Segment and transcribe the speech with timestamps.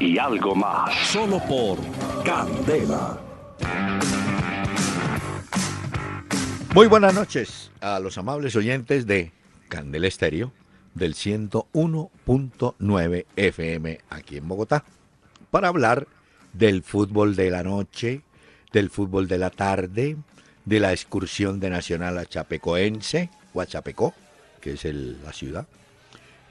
[0.00, 0.94] y algo más.
[1.08, 1.78] Solo por
[2.24, 3.18] Candela.
[6.74, 9.32] Muy buenas noches a los amables oyentes de
[9.68, 10.52] Candela Estéreo
[10.94, 14.84] del 101.9 FM aquí en Bogotá
[15.50, 16.06] para hablar
[16.52, 18.22] del fútbol de la noche,
[18.72, 20.16] del fútbol de la tarde,
[20.64, 24.12] de la excursión de Nacional a Chapecoense, o a Chapecó,
[24.60, 25.66] que es la ciudad.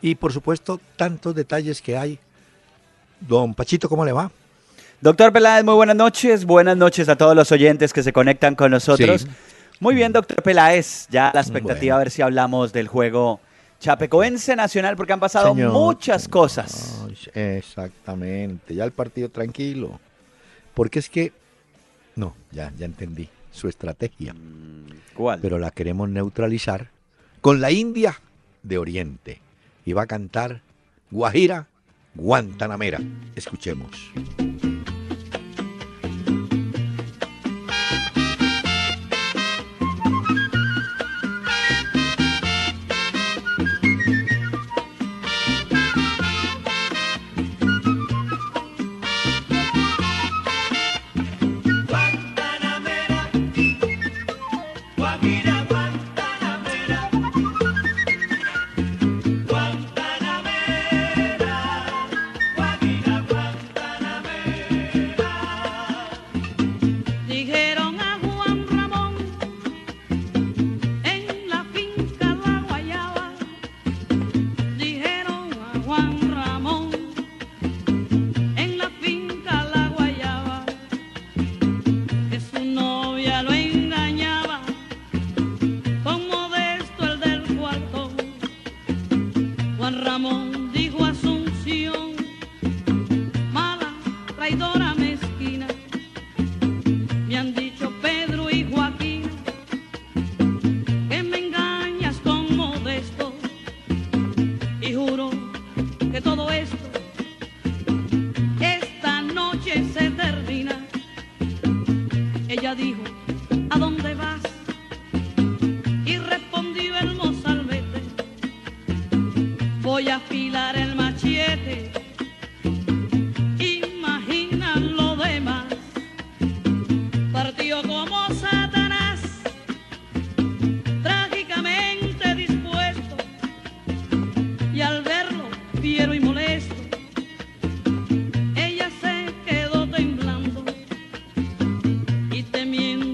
[0.01, 2.19] Y por supuesto, tantos detalles que hay.
[3.19, 4.31] Don Pachito, ¿cómo le va?
[5.01, 6.45] Doctor Peláez, muy buenas noches.
[6.45, 9.27] Buenas noches a todos los oyentes que se conectan con nosotros.
[9.79, 11.07] Muy bien, doctor Peláez.
[11.09, 13.39] Ya la expectativa a ver si hablamos del juego
[13.79, 17.05] Chapecoense Nacional, porque han pasado muchas cosas.
[17.33, 18.73] exactamente.
[18.73, 19.99] Ya el partido tranquilo.
[20.73, 21.31] Porque es que.
[22.15, 24.33] No, ya, ya entendí su estrategia.
[25.13, 25.39] ¿Cuál?
[25.41, 26.89] Pero la queremos neutralizar
[27.41, 28.19] con la India
[28.63, 29.41] de Oriente.
[29.85, 30.61] Y va a cantar
[31.11, 31.67] Guajira
[32.17, 32.99] Guantanamera.
[33.35, 34.11] Escuchemos.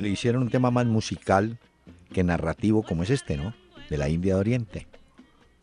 [0.00, 1.58] le hicieron un tema más musical
[2.12, 3.54] que narrativo como es este, ¿no?
[3.88, 4.86] De la India de Oriente.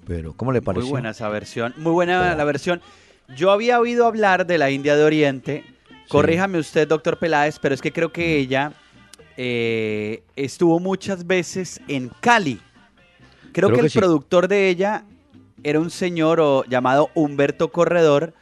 [0.05, 0.83] Pero, ¿cómo le parece?
[0.83, 2.81] Muy buena esa versión, muy buena la versión.
[3.35, 5.63] Yo había oído hablar de la India de Oriente,
[6.07, 8.71] corríjame usted, doctor Peláez, pero es que creo que ella
[9.35, 12.61] eh, estuvo muchas veces en Cali.
[13.51, 15.03] Creo, que, el productor de ella
[15.63, 18.33] era un señor llamado Humberto Corredor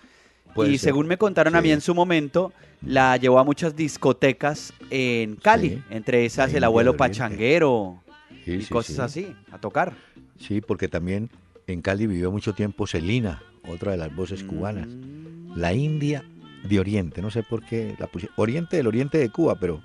[0.58, 5.36] y según me contaron a mí en su momento, la llevó a muchas discotecas en
[5.36, 8.02] Cali, entre esas el abuelo Pachanguero
[8.46, 9.94] y cosas así, a tocar.
[10.40, 11.30] Sí, porque también
[11.68, 14.88] en Cali vivió mucho tiempo Celina, otra de las voces cubanas.
[14.88, 15.58] Mm.
[15.58, 16.24] La India
[16.68, 18.30] de Oriente, no sé por qué la puse.
[18.36, 19.82] Oriente del Oriente de Cuba, pero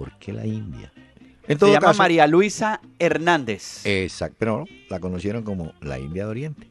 [0.00, 0.90] ¿Por qué la India?
[1.46, 3.84] Se llama María Luisa Hernández.
[3.84, 6.66] Exacto, pero la conocieron como la India de Oriente.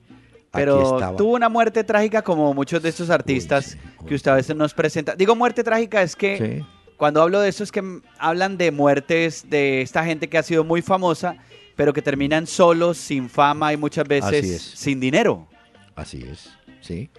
[0.60, 3.78] Pero tuvo una muerte trágica como muchos de estos artistas
[4.08, 5.16] que usted a veces nos presenta.
[5.16, 6.64] Digo muerte trágica es que
[6.98, 10.64] cuando hablo de eso es que hablan de muertes de esta gente que ha sido
[10.64, 11.38] muy famosa,
[11.76, 15.48] pero que terminan solos, sin fama y muchas veces sin dinero.
[15.96, 16.50] Así es,
[16.82, 17.10] sí.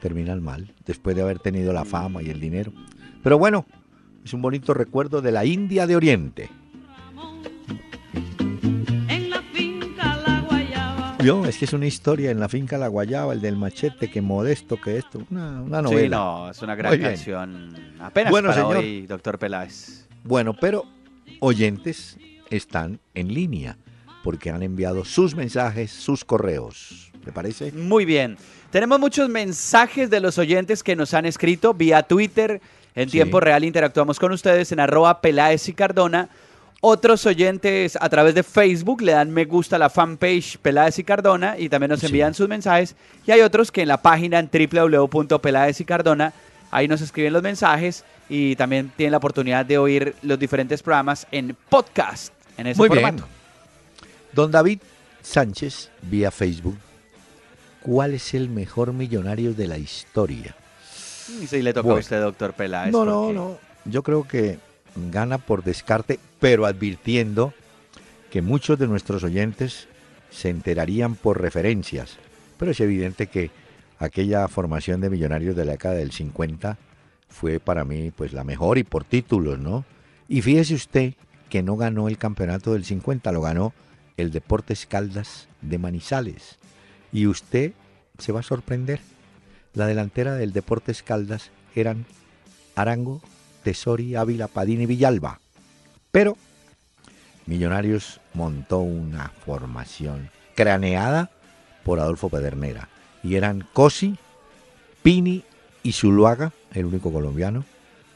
[0.00, 2.72] terminan mal, después de haber tenido la fama y el dinero.
[3.22, 3.66] Pero bueno,
[4.24, 6.50] es un bonito recuerdo de la India de Oriente.
[11.24, 14.20] Yo, es que es una historia en la finca La Guayaba, el del machete, que
[14.20, 16.02] modesto que esto, una, una novela.
[16.02, 17.74] Sí, no, es una gran canción.
[18.00, 18.76] Apenas bueno, para señor.
[18.76, 20.06] hoy, doctor Peláez.
[20.22, 20.84] Bueno, pero
[21.40, 22.18] oyentes
[22.50, 23.76] están en línea
[24.22, 27.10] porque han enviado sus mensajes, sus correos.
[27.24, 27.72] ¿Le parece?
[27.72, 28.36] Muy bien.
[28.70, 32.60] Tenemos muchos mensajes de los oyentes que nos han escrito vía Twitter.
[32.94, 36.28] En tiempo real interactuamos con ustedes en arroba Peláez y Cardona.
[36.86, 41.02] Otros oyentes a través de Facebook le dan me gusta a la fanpage Peláez y
[41.02, 42.94] Cardona y también nos envían sus mensajes.
[43.26, 46.34] Y hay otros que en la página en www.peláez y Cardona,
[46.70, 51.26] ahí nos escriben los mensajes y también tienen la oportunidad de oír los diferentes programas
[51.30, 53.24] en podcast, en ese formato.
[54.34, 54.80] Don David
[55.22, 56.76] Sánchez, vía Facebook,
[57.80, 60.54] ¿cuál es el mejor millonario de la historia?
[61.40, 62.92] Y si le toca a usted, doctor Peláez.
[62.92, 63.56] No, no, no.
[63.86, 64.58] Yo creo que
[64.96, 67.52] gana por descarte, pero advirtiendo
[68.30, 69.88] que muchos de nuestros oyentes
[70.30, 72.18] se enterarían por referencias.
[72.58, 73.50] Pero es evidente que
[73.98, 76.78] aquella formación de millonarios de la década del 50
[77.28, 79.84] fue para mí pues la mejor y por títulos, ¿no?
[80.28, 81.14] Y fíjese usted
[81.48, 83.72] que no ganó el campeonato del 50, lo ganó
[84.16, 86.58] el Deportes Caldas de Manizales.
[87.12, 87.72] Y usted
[88.18, 89.00] se va a sorprender.
[89.72, 92.06] La delantera del Deportes Caldas eran
[92.74, 93.20] Arango,
[93.64, 95.40] Tesori, Ávila, Padín y Villalba.
[96.12, 96.36] Pero
[97.46, 101.30] Millonarios montó una formación craneada
[101.84, 102.88] por Adolfo Pedernera.
[103.22, 104.16] Y eran Cosi,
[105.02, 105.44] Pini
[105.82, 107.64] y Zuluaga, el único colombiano,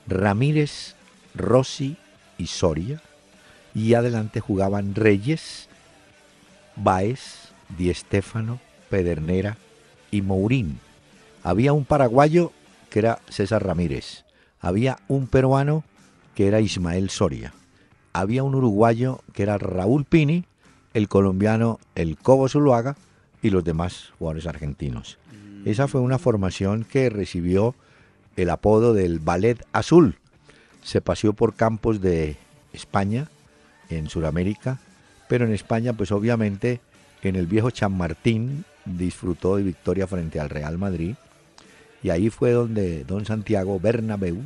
[0.06, 0.94] Ramírez,
[1.34, 1.96] Rossi
[2.38, 3.02] y Soria.
[3.74, 5.68] Y adelante jugaban Reyes,
[6.76, 9.58] Baez, Di Stéfano, Pedernera
[10.10, 10.80] y Mourín.
[11.42, 12.52] Había un paraguayo
[12.88, 14.24] que era César Ramírez
[14.60, 15.84] había un peruano
[16.34, 17.52] que era Ismael Soria,
[18.12, 20.44] había un uruguayo que era Raúl Pini,
[20.94, 22.96] el colombiano el Cobo Zuluaga
[23.42, 25.18] y los demás jugadores argentinos.
[25.32, 25.68] Mm.
[25.68, 27.74] Esa fue una formación que recibió
[28.36, 30.16] el apodo del Ballet Azul.
[30.82, 32.36] Se paseó por campos de
[32.72, 33.28] España,
[33.88, 34.78] en Sudamérica,
[35.28, 36.80] pero en España pues obviamente
[37.22, 41.16] en el viejo Chamartín disfrutó de victoria frente al Real Madrid
[42.02, 44.42] y ahí fue donde don Santiago Bernabéu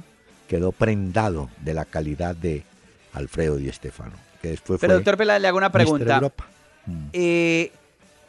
[0.48, 2.64] quedó prendado de la calidad de
[3.12, 4.12] Alfredo Di Stefano.
[4.40, 6.20] Que después Pero doctor Peláez, le hago una pregunta.
[6.86, 7.06] Mm.
[7.12, 7.72] Eh,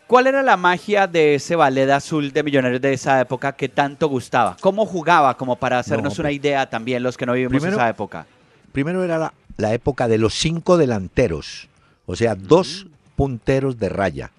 [0.07, 4.07] ¿Cuál era la magia de ese ballet azul de Millonarios de esa época que tanto
[4.07, 4.57] gustaba?
[4.59, 5.35] ¿Cómo jugaba?
[5.37, 8.27] Como para hacernos una idea también los que no vivimos en esa época.
[8.71, 11.67] Primero era la, época de los cinco delanteros,
[12.05, 14.31] o sea, dos punteros de raya.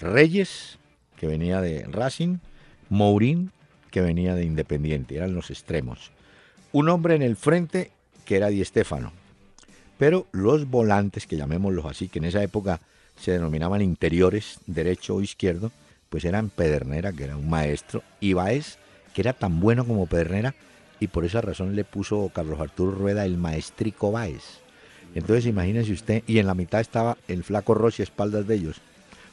[0.00, 0.78] Reyes,
[1.16, 2.38] que venía de Racing,
[2.88, 3.52] Mourín,
[3.92, 6.10] que venía de Independiente, eran los extremos.
[6.72, 7.92] Un hombre en el frente
[8.24, 9.12] que era Di Stéfano.
[9.98, 12.80] Pero los volantes, que llamémoslos así, que en esa época
[13.16, 15.70] se denominaban interiores, derecho o izquierdo,
[16.08, 18.78] pues eran Pedernera, que era un maestro, y Baez,
[19.14, 20.54] que era tan bueno como Pedernera,
[20.98, 24.60] y por esa razón le puso Carlos Arturo Rueda el maestrico Baez.
[25.14, 28.80] Entonces imagínense usted, y en la mitad estaba el flaco Rossi a espaldas de ellos.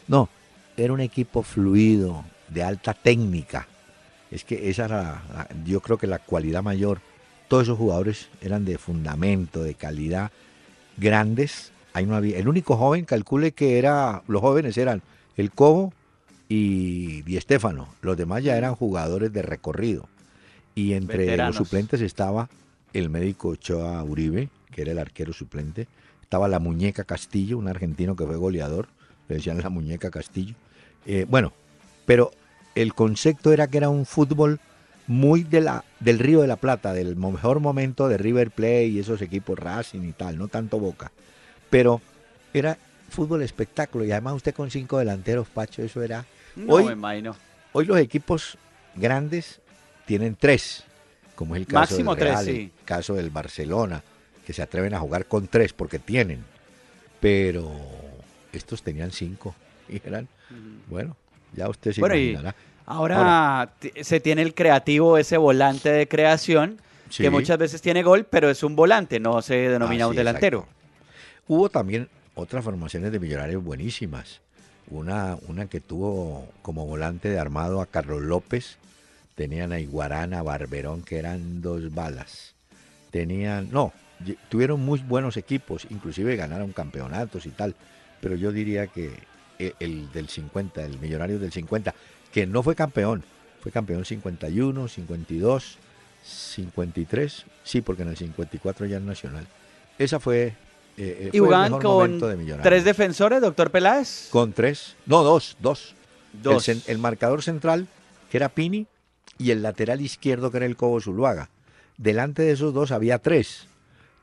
[0.08, 0.30] No,
[0.76, 3.68] era un equipo fluido, de alta técnica,
[4.32, 7.02] es que esa era, yo creo que la cualidad mayor.
[7.48, 10.32] Todos esos jugadores eran de fundamento, de calidad,
[10.98, 11.72] grandes.
[11.94, 15.02] Ahí no había, el único joven, calcule que era, los jóvenes eran
[15.36, 15.94] el Cobo
[16.48, 17.88] y Di Estefano.
[18.02, 20.08] Los demás ya eran jugadores de recorrido.
[20.76, 22.50] Y entre los suplentes estaba
[22.94, 25.88] el médico Ochoa Uribe, que era el arquero suplente.
[26.22, 28.88] Estaba la muñeca Castillo, un argentino que fue goleador.
[29.28, 30.56] Le decían la muñeca Castillo.
[31.06, 31.54] Eh, bueno,
[32.06, 32.32] pero
[32.82, 34.60] el concepto era que era un fútbol
[35.06, 39.00] muy de la, del Río de la Plata, del mejor momento de River Plate y
[39.00, 41.12] esos equipos Racing y tal, no tanto Boca.
[41.70, 42.00] Pero
[42.54, 42.78] era
[43.10, 46.26] fútbol espectáculo y además usted con cinco delanteros, Pacho, eso era...
[46.68, 47.36] hoy, me imagino.
[47.74, 48.58] Hoy los equipos
[48.96, 49.60] grandes
[50.06, 50.86] tienen tres,
[51.36, 54.02] como es el caso del Real, el caso del Barcelona,
[54.46, 56.46] que se atreven a jugar con tres porque tienen.
[57.20, 57.70] Pero
[58.54, 59.54] estos tenían cinco
[59.90, 60.30] y eran,
[60.88, 61.18] bueno,
[61.54, 62.56] ya usted se imaginará.
[62.90, 63.70] Ahora,
[64.02, 66.82] se tiene el creativo, ese volante de creación,
[67.16, 70.68] que muchas veces tiene gol, pero es un volante, no se denomina un delantero.
[71.48, 74.42] Hubo también otras formaciones de millonarios buenísimas.
[74.90, 78.78] Una, una que tuvo como volante de armado a Carlos López,
[79.36, 82.56] tenían a Iguarana, Barberón, que eran dos balas.
[83.12, 83.94] Tenían, no,
[84.50, 87.76] tuvieron muy buenos equipos, inclusive ganaron campeonatos y tal,
[88.20, 89.12] pero yo diría que
[89.80, 91.94] el del 50, el millonario del 50,
[92.32, 93.24] que no fue campeón,
[93.62, 95.78] Fue campeón 51, 52,
[96.24, 97.46] 53.
[97.64, 99.48] Sí, porque en el 54 ya es nacional.
[99.98, 100.54] Esa fue.
[100.98, 102.20] Eh, ¿Y jugaban con
[102.62, 104.30] tres defensores, doctor Peláez?
[104.32, 104.96] Con tres.
[105.06, 105.96] No, dos, dos.
[106.42, 106.70] dos.
[106.70, 107.88] El, marcador central,
[108.30, 108.88] que era Pini,
[109.38, 111.50] y el lateral izquierdo, que era el Cobo Zuluaga.
[111.98, 113.68] Delante de esos dos había tres,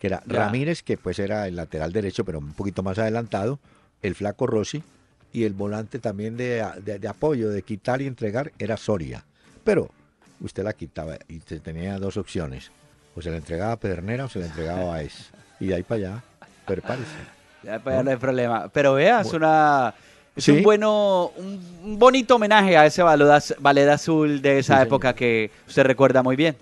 [0.01, 3.59] que era Ramírez, que pues era el lateral derecho, pero un poquito más adelantado,
[4.03, 4.83] el Flaco Rossi,
[5.33, 6.63] y el volante también de,
[7.09, 9.25] apoyo, de quitar y entregar, era Soria.
[9.65, 9.91] Pero
[10.41, 12.71] usted la quitaba y tenía dos opciones.
[13.15, 15.31] O se la entregaba a Pedernera o se la entregaba a Es.
[15.61, 16.25] Y de ahí para allá,
[16.67, 17.11] prepárese.
[17.63, 18.69] Ya para allá no hay problema.
[18.69, 19.95] Pero veas, una...
[20.35, 25.83] Es un bueno, un bonito homenaje a ese ballet azul de esa época que usted
[25.85, 26.55] recuerda muy bien.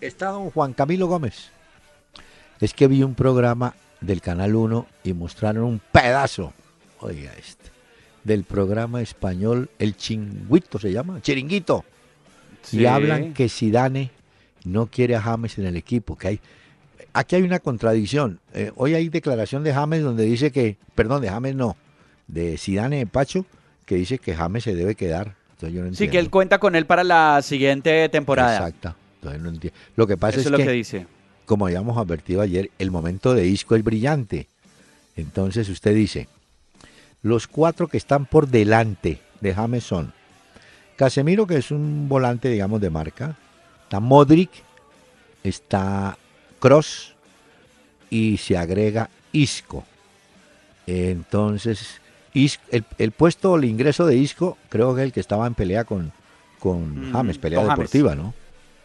[0.00, 1.50] Está don Juan Camilo Gómez.
[2.60, 6.52] Es que vi un programa del Canal 1 y mostraron un pedazo,
[7.06, 7.70] oiga este,
[8.24, 11.84] del programa español El Chingüito se llama, Chiringuito.
[12.72, 14.10] Y hablan que Sidane
[14.64, 16.40] no quiere a James en el equipo, que hay
[17.16, 18.40] aquí hay una contradicción.
[18.52, 21.76] Eh, hoy hay declaración de James donde dice que, perdón, de James no,
[22.26, 23.46] de Sidane Pacho,
[23.84, 25.34] que dice que James se debe quedar.
[25.92, 28.56] sí, que él cuenta con él para la siguiente temporada.
[28.56, 28.94] Exacto.
[29.16, 29.78] Entonces no entiendo.
[29.96, 31.06] Lo que pasa es, lo que, dice.
[31.46, 34.46] como habíamos advertido ayer, el momento de Isco es brillante.
[35.16, 36.28] Entonces usted dice,
[37.26, 40.12] los cuatro que están por delante de James son
[40.94, 43.36] Casemiro, que es un volante, digamos, de marca.
[43.82, 44.50] Está Modric,
[45.42, 46.16] está
[46.60, 47.14] Cross
[48.10, 49.84] y se agrega Isco.
[50.86, 52.00] Entonces,
[52.32, 56.12] el, puesto, el ingreso de Isco, creo que es el que estaba en pelea con,
[56.60, 58.34] con mm, James, pelea deportiva, ¿no?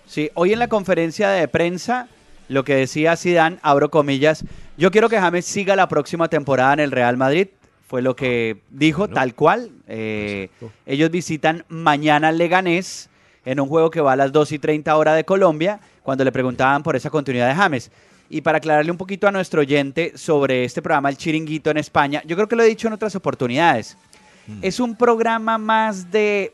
[0.07, 2.07] Sí, hoy en la conferencia de prensa,
[2.49, 4.43] lo que decía Zidane, abro comillas,
[4.77, 7.47] yo quiero que James siga la próxima temporada en el Real Madrid
[7.91, 9.69] fue lo que dijo, tal cual.
[9.85, 10.47] Eh,
[10.85, 13.09] ellos visitan mañana Leganés
[13.43, 16.31] en un juego que va a las 2 y 30 horas de Colombia, cuando le
[16.31, 17.91] preguntaban por esa continuidad de James.
[18.29, 22.23] Y para aclararle un poquito a nuestro oyente sobre este programa, El Chiringuito en España,
[22.25, 23.97] yo creo que lo he dicho en otras oportunidades.
[24.47, 24.59] Mm.
[24.61, 26.53] Es un programa más de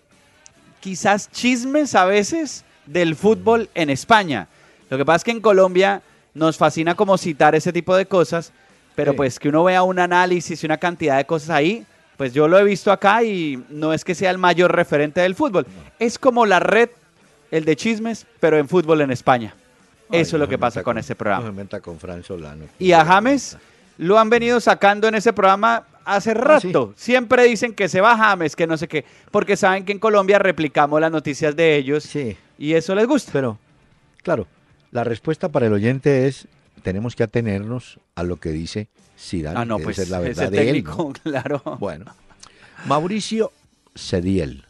[0.80, 4.48] quizás chismes a veces del fútbol en España.
[4.90, 6.02] Lo que pasa es que en Colombia
[6.34, 8.54] nos fascina como citar ese tipo de cosas,
[8.98, 11.86] pero pues que uno vea un análisis y una cantidad de cosas ahí,
[12.18, 15.36] pues yo lo he visto acá y no es que sea el mayor referente del
[15.36, 15.68] fútbol.
[16.00, 16.90] Es como la red,
[17.52, 19.54] el de chismes, pero en fútbol en España.
[20.12, 21.54] Eso es lo que pasa con, ese programa.
[21.80, 22.66] con Fran Solano.
[22.80, 23.56] Y a James
[24.00, 26.96] lo han venido sacando en ese programa hace ah, rato.
[26.96, 30.40] Siempre dicen que se va James, que no sé qué, porque saben que en Colombia
[30.40, 32.36] replicamos las noticias de ellos sí.
[32.58, 33.32] y eso les gusta.
[33.32, 33.60] Pero,
[34.24, 34.48] claro,
[34.90, 36.48] la respuesta para el oyente es
[36.88, 38.88] tenemos que atenernos a lo que dice
[39.20, 40.86] Zidane, ah, no, pues, es la verdad de él.
[41.24, 41.62] claro.
[41.82, 42.06] Bueno,
[42.86, 43.52] Mauricio
[43.94, 44.64] Cediel,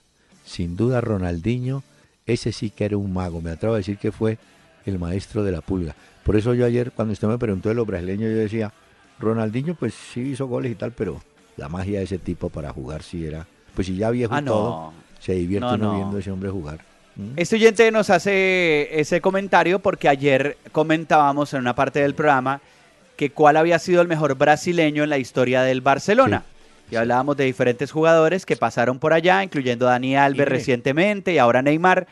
[0.44, 1.84] sin duda Ronaldinho,
[2.26, 3.40] ese sí que era un mago.
[3.40, 4.40] Me atrevo a decir que fue
[4.88, 5.94] el maestro de la pulga.
[6.24, 8.74] Por eso yo ayer, cuando usted me preguntó de los brasileños, yo decía,
[9.20, 11.22] Ronaldinho pues sí hizo goles y tal, pero
[11.56, 13.46] la magia de ese tipo para jugar sí era,
[13.76, 16.80] pues si ya viejo ah, todo, se divierte uno viendo a ese hombre jugar.
[17.36, 22.62] Este oyente nos hace ese comentario porque ayer comentábamos en una parte del programa
[23.16, 26.44] que cuál había sido el mejor brasileño en la historia del Barcelona.
[26.92, 31.62] y hablábamos de diferentes jugadores que pasaron por allá, incluyendo Dani Alves recientemente y ahora
[31.62, 32.08] Neymar.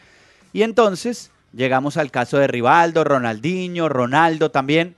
[0.51, 4.95] Y entonces llegamos al caso de Rivaldo, Ronaldinho, Ronaldo también.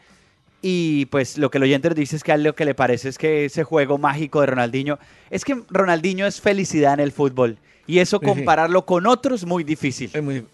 [0.61, 3.17] Y pues lo que el oyente dice es que a lo que le parece es
[3.17, 4.97] que ese juego mágico de Ronaldinho,
[5.29, 7.57] es que Ronaldinho es felicidad en el fútbol.
[7.87, 10.11] Y eso compararlo con otros muy difícil.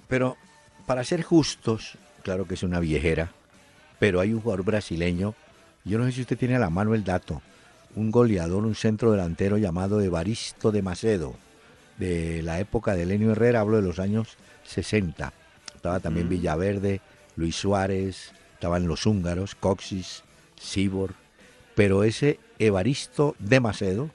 [0.08, 0.38] pero
[0.86, 3.32] para ser justos, claro que es una viejera,
[4.00, 5.34] pero hay un jugador brasileño,
[5.84, 7.42] yo no sé si usted tiene a la mano el dato,
[7.96, 11.36] un goleador, un centro delantero llamado Evaristo de Macedo,
[11.98, 15.34] de la época de Lenio Herrera, hablo de los años 60.
[15.76, 17.02] Estaba también Villaverde,
[17.36, 20.24] Luis Suárez, estaban los húngaros, Coxis,
[20.60, 21.14] Sibor,
[21.76, 24.10] pero ese Evaristo de Macedo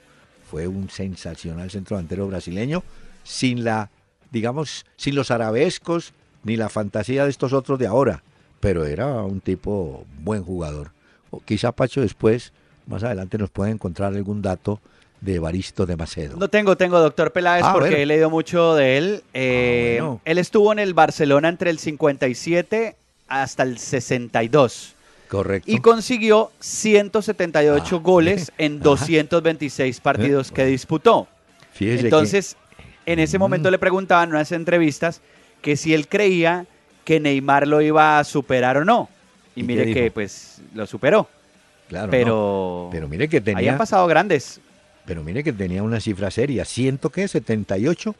[0.49, 2.83] fue un sensacional centro delantero brasileño
[3.23, 3.89] sin la,
[4.31, 8.23] digamos, sin los arabescos ni la fantasía de estos otros de ahora,
[8.59, 10.91] pero era un tipo buen jugador.
[11.31, 12.53] O quizá Pacho después,
[12.87, 14.79] más adelante, nos puede encontrar algún dato
[15.21, 16.37] de Evaristo de Macedo.
[16.37, 19.21] No tengo, tengo, doctor Peláez, ah, porque he leído mucho de él.
[19.25, 22.95] Ah, eh, él estuvo en el Barcelona entre el 57
[23.27, 24.95] hasta el 62.
[25.27, 25.71] Correcto.
[25.71, 31.27] Y consiguió 178 ah, goles en 226 partidos que disputó.
[31.73, 32.57] Fíjese Entonces,
[33.11, 35.21] en ese momento le preguntaban en unas entrevistas
[35.61, 36.67] que si él creía
[37.03, 39.09] que Neymar lo iba a superar o no.
[39.55, 41.27] Y, mire que pues lo superó.
[41.87, 42.11] Claro.
[42.11, 43.71] Pero, pero mire que tenía.
[43.71, 44.61] han pasado grandes.
[45.05, 46.65] Pero mire que tenía una cifra seria.
[46.65, 47.25] ¿Ciento qué?
[47.25, 48.13] ¿78?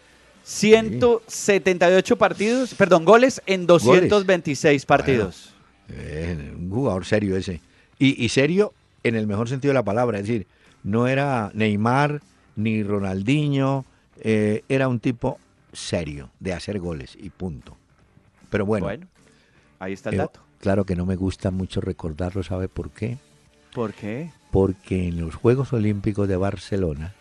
[0.44, 5.54] 178 partidos, perdón, goles en 226 partidos.
[5.90, 7.62] Eh, un jugador serio ese.
[8.00, 10.18] Y, y, serio en el mejor sentido de la palabra.
[10.18, 10.48] Es decir,
[10.84, 12.22] no era Neymar
[12.56, 13.86] ni Ronaldinho.
[14.22, 15.40] Eh, era un tipo
[15.74, 17.78] serio de hacer goles y punto.
[18.50, 18.86] Pero bueno.
[18.86, 19.08] Bueno,
[19.80, 20.42] ahí está el dato.
[20.60, 23.18] Claro que no me gusta mucho recordarlo, ¿sabe por qué?
[23.74, 24.32] ¿Por qué?
[24.52, 27.14] Porque en los Juegos Olímpicos de Barcelona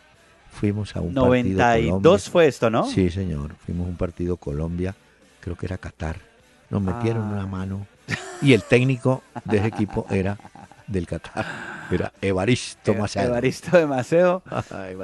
[0.51, 2.87] fuimos a un 92 partido fue esto, ¿no?
[2.87, 3.55] Sí, señor.
[3.65, 4.95] Fuimos a un partido Colombia,
[5.41, 6.17] creo que era Qatar.
[6.71, 7.47] Nos metieron una ah.
[7.47, 7.87] mano
[8.43, 10.39] y el técnico de ese equipo era
[10.89, 11.47] del Qatar.
[11.91, 13.27] Era Evaristo Macedo.
[13.27, 14.43] Evaristo de Macedo.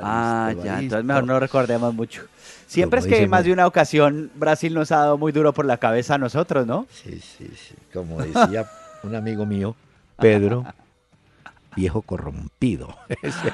[0.03, 2.23] ah, ya, entonces mejor no recordemos mucho.
[2.67, 5.76] Siempre es que más de una ocasión Brasil nos ha dado muy duro por la
[5.76, 6.87] cabeza a nosotros, ¿no?
[6.91, 7.75] Sí, sí, sí.
[7.93, 8.69] Como decía
[9.03, 9.76] un amigo mío,
[10.19, 10.64] Pedro,
[11.76, 12.97] viejo corrompido.
[13.23, 13.53] Ese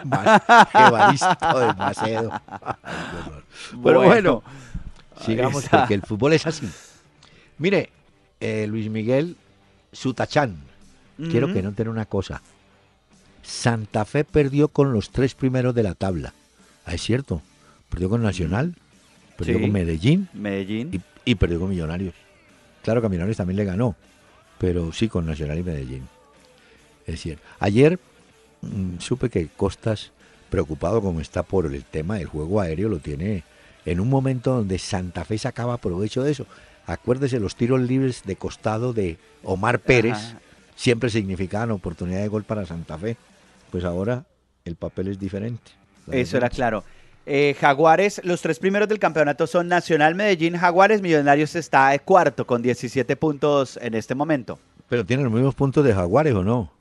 [0.75, 2.41] Evaristo de Macedo.
[3.83, 4.43] Pero bueno,
[5.21, 6.71] sigamos porque el fútbol es así.
[7.59, 7.91] Mire,
[8.41, 9.37] eh, Luis Miguel
[9.93, 10.57] Sutachán,
[11.31, 12.43] quiero que noten una cosa.
[13.43, 16.35] Santa Fe perdió con los tres primeros de la tabla.
[16.85, 17.43] Ah, es cierto.
[17.89, 18.75] Perdió con Nacional,
[19.37, 21.03] perdió con Medellín, Medellín.
[21.25, 22.15] Y, perdió con Millonarios.
[22.83, 23.97] Claro que a Millonarios también le ganó,
[24.59, 26.09] pero sí con Nacional y Medellín.
[27.07, 27.43] Es cierto.
[27.59, 27.99] Ayer
[28.62, 30.12] mm, supe que Costas,
[30.50, 33.43] preocupado como está por el tema del juego aéreo, lo tiene
[33.85, 36.47] en un momento donde Santa Fe sacaba provecho de eso.
[36.87, 40.35] Acuérdese los tiros libres de costado de Omar Pérez,
[40.81, 43.19] siempre significaban oportunidad de gol para Santa Fe
[43.71, 44.25] pues ahora
[44.65, 45.73] el papel es diferente.
[46.11, 46.85] Eso era claro.
[47.27, 52.47] Eh, Jaguares, los tres primeros del campeonato son Nacional, Medellín, Jaguares, Millonarios está de cuarto
[52.47, 54.59] con 17 puntos en este momento.
[54.89, 56.73] Pero tienen los mismos puntos de Jaguares o no?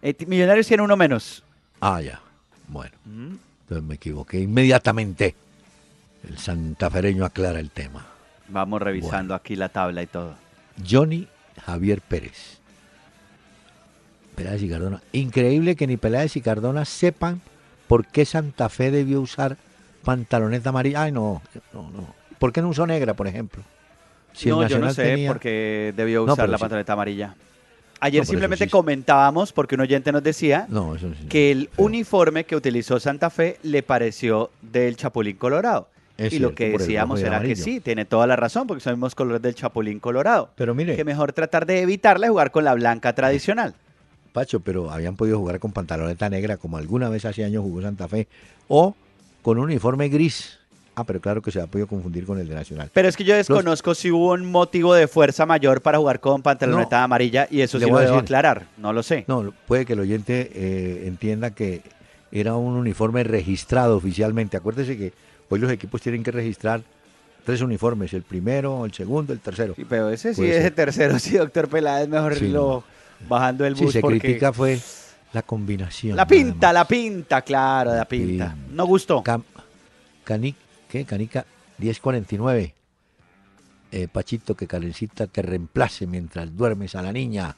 [0.00, 1.44] Eh, Millonarios tiene uno menos.
[1.80, 2.20] Ah, ya.
[2.68, 2.92] Bueno.
[3.04, 5.34] Entonces me equivoqué inmediatamente.
[6.26, 8.06] El santafereño aclara el tema.
[8.48, 10.34] Vamos revisando aquí la tabla y todo.
[10.88, 11.26] Johnny
[11.66, 12.61] Javier Pérez.
[14.34, 15.02] Peláez y Cardona.
[15.12, 17.40] Increíble que ni Peláez y Cardona sepan
[17.86, 19.56] por qué Santa Fe debió usar
[20.04, 21.02] pantaloneta amarilla.
[21.02, 22.14] Ay, no, no, no.
[22.38, 23.62] ¿Por qué no usó negra, por ejemplo?
[24.46, 27.34] no, yo no sé por qué debió usar la pantaloneta amarilla.
[28.00, 30.66] Ayer simplemente comentábamos, porque un oyente nos decía
[31.28, 35.88] que el uniforme que utilizó Santa Fe le pareció del Chapulín Colorado.
[36.18, 39.40] y lo que decíamos era que sí, tiene toda la razón, porque son los colores
[39.40, 40.50] del Chapulín Colorado.
[40.56, 40.96] Pero mire.
[40.96, 43.74] Que mejor tratar de evitarla y jugar con la blanca tradicional.
[44.32, 48.08] Pacho, pero habían podido jugar con pantaloneta negra como alguna vez hace años jugó Santa
[48.08, 48.28] Fe,
[48.68, 48.94] o
[49.42, 50.58] con un uniforme gris.
[50.94, 52.90] Ah, pero claro que se ha podido confundir con el de Nacional.
[52.92, 56.42] Pero es que yo desconozco si hubo un motivo de fuerza mayor para jugar con
[56.42, 59.24] pantaloneta amarilla y eso sí lo debo aclarar, no lo sé.
[59.26, 61.80] No, puede que el oyente eh, entienda que
[62.30, 64.58] era un uniforme registrado oficialmente.
[64.58, 65.12] Acuérdese que
[65.48, 66.82] hoy los equipos tienen que registrar
[67.44, 69.74] tres uniformes, el primero, el segundo, el tercero.
[69.74, 72.84] Sí, pero ese sí, ese tercero, sí, doctor Peláez, mejor lo
[73.28, 73.92] bajando el bus.
[73.92, 74.78] Sí, se critica fue
[75.32, 76.16] la combinación.
[76.16, 78.54] La pinta, la pinta, claro, la, pinta.
[78.70, 79.22] No gustó.
[79.22, 81.04] ¿Qué?
[81.04, 81.46] Canica
[81.78, 82.74] 1049.
[83.94, 87.56] Eh, Pachito, que Karencita te reemplace mientras duermes a la niña.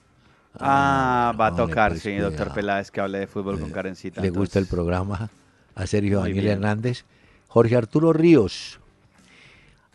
[0.58, 4.20] Ah, va a tocar, sí, doctor Peláez, que hable de fútbol con Karencita.
[4.20, 5.30] Le gusta el programa
[5.74, 7.04] a Sergio Daniel Hernández.
[7.48, 8.80] Jorge Arturo Ríos.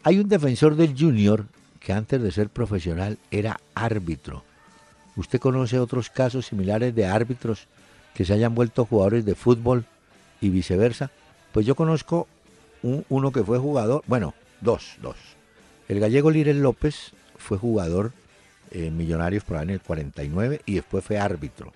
[0.03, 1.45] Hay un defensor del Junior
[1.79, 4.43] que antes de ser profesional era árbitro
[5.19, 7.67] ¿Usted conoce otros casos similares de árbitros
[8.13, 9.84] que se hayan vuelto jugadores de fútbol
[10.39, 11.12] y viceversa?
[11.51, 12.29] Pues yo conozco
[12.82, 15.17] uno que fue jugador, bueno, dos, dos.
[15.89, 18.13] El gallego Lirel López fue jugador
[18.71, 21.73] en Millonarios por en el 49 y después fue árbitro.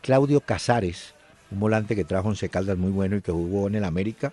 [0.00, 1.14] Claudio Casares,
[1.52, 4.32] un volante que trajo en Caldas muy bueno y que jugó en el América,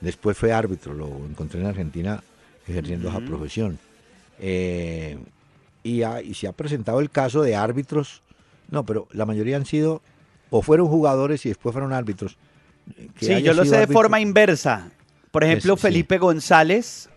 [0.00, 2.24] después fue árbitro, lo encontré en Argentina
[2.66, 3.78] ejerciendo esa profesión.
[4.40, 5.18] Eh,
[5.84, 6.02] y,
[6.34, 8.22] se ha presentado el caso de árbitros,
[8.70, 10.02] no, pero la mayoría han sido
[10.50, 12.36] o fueron jugadores y después fueron árbitros.
[13.20, 14.90] sí, yo lo sé de forma inversa.
[15.30, 17.08] Por ejemplo, Felipe González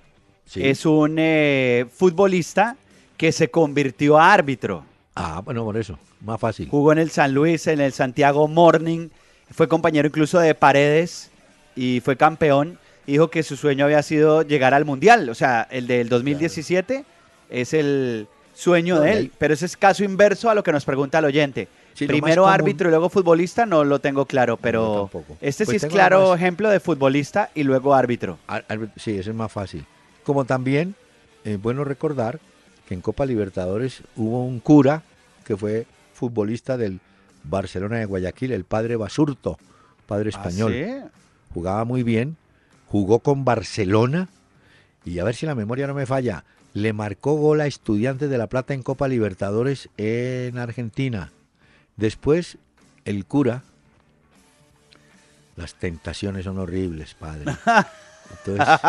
[0.55, 2.75] es un eh, futbolista
[3.15, 4.83] que se convirtió a árbitro.
[5.15, 6.69] Ah, bueno, por eso, más fácil.
[6.69, 9.09] Jugó en el San Luis, en el Santiago Morning,
[9.51, 11.31] fue compañero incluso de Paredes
[11.75, 12.79] y fue campeón.
[13.05, 17.05] Dijo que su sueño había sido llegar al Mundial, o sea, el del 2017
[17.49, 18.27] es el,
[18.57, 19.31] sueño de él.
[19.37, 21.67] Pero ese es caso inverso a lo que nos pregunta el oyente.
[21.95, 25.09] Primero árbitro y luego futbolista, no lo tengo claro, pero
[25.41, 28.37] este sí pues es claro ejemplo de futbolista y luego árbitro.
[28.97, 29.85] Sí, ese es más fácil.
[30.23, 30.95] Como también
[31.43, 32.39] es bueno recordar
[32.87, 35.01] que en Copa Libertadores hubo un cura
[35.43, 36.99] que fue futbolista del
[37.43, 39.57] Barcelona de Guayaquil, el padre Basurto,
[40.05, 41.09] padre ¿Ah, español.
[41.53, 42.37] Jugaba muy bien,
[42.87, 44.29] jugó con Barcelona
[45.03, 48.37] y a ver si la memoria no me falla, le marcó gol a Estudiantes de
[48.37, 51.31] La Plata en Copa Libertadores en Argentina.
[51.95, 52.57] Después,
[53.05, 53.63] el cura.
[55.55, 57.55] Las tentaciones son horribles, padre.
[58.45, 58.79] Entonces,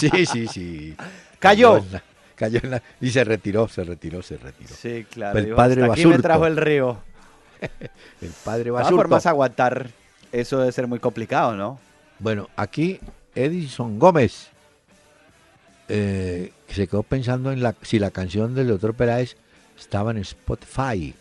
[0.00, 0.96] sí, sí, sí.
[1.38, 1.84] Cayó.
[2.34, 4.74] Cayó en la, y se retiró, se retiró, se retiró.
[4.74, 5.38] Sí, claro.
[5.38, 6.98] El padre aquí me trajo el río.
[8.20, 8.96] el padre Basurto.
[8.96, 9.90] De formas, aguantar
[10.32, 11.78] eso debe ser muy complicado, ¿no?
[12.18, 12.98] Bueno, aquí
[13.34, 14.48] Edison Gómez
[15.88, 19.36] eh, se quedó pensando en la, si la canción del doctor Peláez
[19.78, 21.14] estaba en Spotify.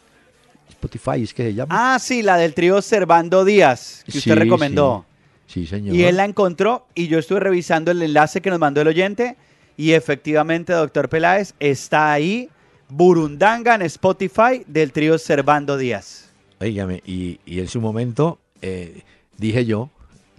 [0.70, 1.94] Spotify es que se llama.
[1.96, 5.06] Ah, sí, la del trío Servando Díaz, que usted recomendó.
[5.48, 5.62] Sí.
[5.62, 5.96] sí, señor.
[5.96, 9.36] Y él la encontró y yo estuve revisando el enlace que nos mandó el oyente
[9.78, 12.50] y efectivamente, doctor Peláez, está ahí
[12.90, 16.30] Burundanga en Spotify del trío Servando Díaz.
[16.60, 19.02] Óigame, y, en su momento eh,
[19.38, 19.90] dije yo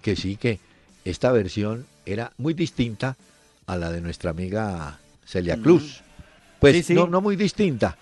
[0.03, 0.61] que sí, que
[1.05, 3.17] esta versión era muy distinta
[3.73, 6.03] a la de nuestra amiga Celia Cruz.
[6.61, 7.97] Pues No, no muy distinta,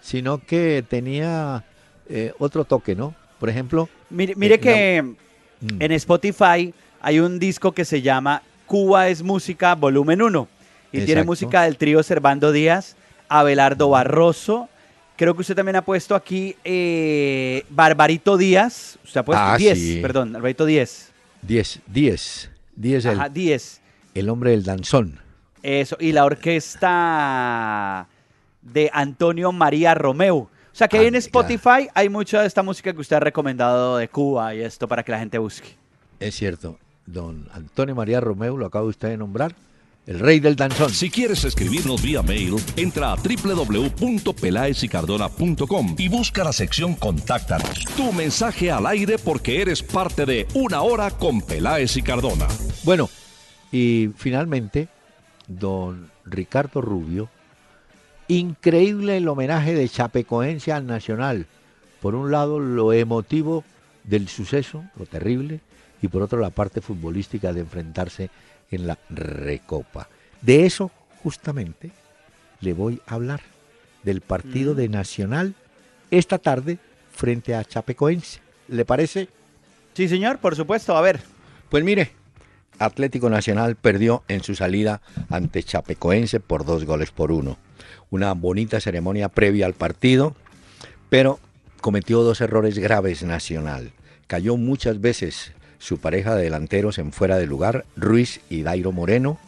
[0.00, 1.64] sino que tenía
[2.08, 3.14] eh, otro toque, ¿no?
[3.38, 3.88] Por ejemplo...
[4.10, 5.82] Mire, eh, que mm.
[5.82, 10.48] en Spotify hay un disco que se llama Cuba es Música Volumen 1
[10.92, 12.96] y tiene música del trío Servando Díaz,
[13.28, 14.68] Abelardo Barroso.
[15.16, 18.98] Creo que usted también ha puesto aquí eh, Barbarito Díaz.
[19.04, 21.10] Usted ha puesto 10, ah, perdón, Barbarito 10.
[21.42, 22.50] 10, 10.
[22.76, 23.80] 10 Ajá, 10.
[24.14, 25.20] El hombre del danzón.
[25.62, 28.08] Eso, y la orquesta
[28.62, 30.36] de Antonio María Romeo.
[30.36, 33.96] O sea que ahí en Spotify hay mucha de esta música que usted ha recomendado
[33.96, 35.76] de Cuba y esto para que la gente busque.
[36.20, 39.54] Es cierto, don Antonio María Romeo, lo acaba usted de nombrar
[40.08, 40.90] el rey del danzón.
[40.90, 47.84] Si quieres escribirnos vía mail, entra a www.pelaesicardona.com y busca la sección Contáctanos.
[47.94, 52.48] Tu mensaje al aire porque eres parte de Una Hora con Peláez y Cardona.
[52.84, 53.10] Bueno,
[53.70, 54.88] y finalmente,
[55.46, 57.28] don Ricardo Rubio,
[58.28, 61.46] increíble el homenaje de Chapecoense al Nacional.
[62.00, 63.64] Por un lado, lo emotivo
[64.04, 65.60] del suceso, lo terrible,
[66.00, 68.30] y por otro, la parte futbolística de enfrentarse
[68.70, 70.08] en la Recopa.
[70.40, 70.90] De eso
[71.22, 71.90] justamente
[72.60, 73.40] le voy a hablar,
[74.02, 74.76] del partido mm.
[74.76, 75.54] de Nacional
[76.10, 76.78] esta tarde
[77.12, 78.40] frente a Chapecoense.
[78.68, 79.28] ¿Le parece?
[79.94, 80.96] Sí, señor, por supuesto.
[80.96, 81.20] A ver.
[81.68, 82.12] Pues mire,
[82.78, 87.58] Atlético Nacional perdió en su salida ante Chapecoense por dos goles por uno.
[88.10, 90.34] Una bonita ceremonia previa al partido,
[91.08, 91.38] pero
[91.80, 93.92] cometió dos errores graves Nacional.
[94.26, 99.38] Cayó muchas veces su pareja de delanteros en fuera de lugar, Ruiz y Dairo Moreno,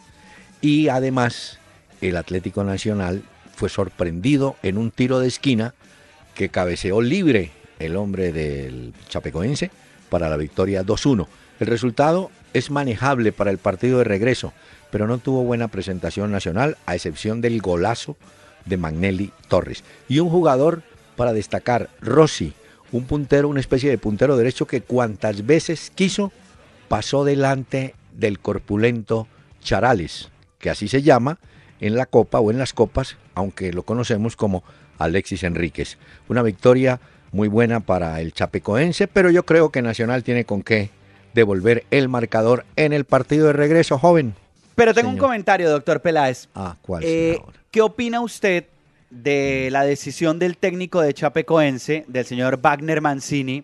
[0.61, 1.59] y además
[2.01, 3.23] el Atlético Nacional
[3.55, 5.73] fue sorprendido en un tiro de esquina
[6.35, 9.71] que cabeceó libre el hombre del Chapecoense
[10.09, 11.27] para la victoria 2-1.
[11.61, 14.51] El resultado es manejable para el partido de regreso,
[14.89, 18.17] pero no tuvo buena presentación nacional, a excepción del golazo
[18.65, 19.83] de Magnelli Torres.
[20.09, 20.81] Y un jugador
[21.15, 22.53] para destacar, Rossi,
[22.91, 26.31] un puntero, una especie de puntero derecho que cuantas veces quiso
[26.87, 29.27] pasó delante del corpulento
[29.61, 31.37] Charales, que así se llama
[31.79, 34.63] en la copa o en las copas, aunque lo conocemos como
[34.97, 35.99] Alexis Enríquez.
[36.27, 36.99] Una victoria
[37.31, 40.89] muy buena para el chapecoense, pero yo creo que Nacional tiene con qué
[41.33, 44.35] devolver el marcador en el partido de regreso, joven.
[44.75, 46.47] Pero tengo un comentario, doctor Peláez.
[46.55, 47.03] Ah, ¿cuál?
[47.05, 47.39] Eh,
[47.69, 48.65] ¿Qué opina usted
[49.09, 53.63] de la decisión del técnico de Chapecoense, del señor Wagner Mancini,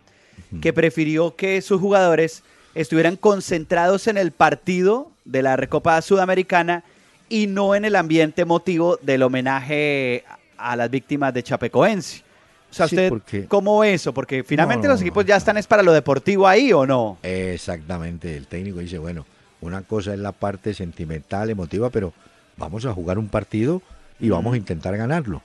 [0.62, 2.44] que prefirió que sus jugadores
[2.76, 6.84] estuvieran concentrados en el partido de la Recopa Sudamericana
[7.30, 10.24] y no en el ambiente emotivo del homenaje
[10.58, 12.24] a las víctimas de Chapecoense.
[12.70, 13.12] O sea, ¿usted
[13.48, 14.14] cómo ve eso?
[14.14, 17.18] Porque finalmente los equipos ya están es para lo deportivo ahí o no.
[17.24, 19.26] Exactamente, el técnico dice, bueno,
[19.62, 22.14] una cosa es la parte sentimental, emotiva, pero
[22.58, 23.82] vamos a jugar un partido
[24.20, 25.42] y vamos a intentar ganarlo.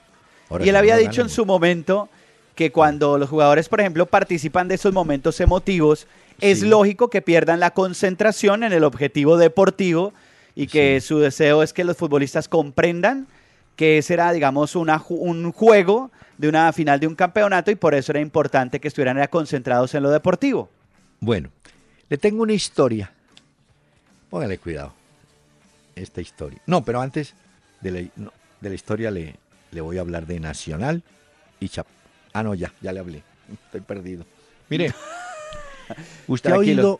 [0.63, 2.09] y él había dicho en su momento
[2.55, 6.07] que cuando los jugadores, por ejemplo, participan de esos momentos emotivos,
[6.39, 10.13] es lógico que pierdan la concentración en el objetivo deportivo
[10.55, 13.27] y que su deseo es que los futbolistas comprendan
[13.75, 17.93] que ese era, digamos, una, un juego de una final de un campeonato y por
[17.93, 20.69] eso era importante que estuvieran concentrados en lo deportivo.
[21.19, 21.49] Bueno,
[22.09, 23.11] le tengo una historia.
[24.29, 24.93] Póngale cuidado.
[25.95, 26.59] Esta historia.
[26.65, 27.35] No, pero antes
[27.81, 29.35] de la, de la historia le,
[29.71, 31.03] le voy a hablar de Nacional
[31.59, 31.87] y Chap.
[32.33, 33.23] Ah, no, ya, ya le hablé.
[33.65, 34.25] Estoy perdido.
[34.69, 34.93] Mire,
[36.27, 36.99] usted ha oído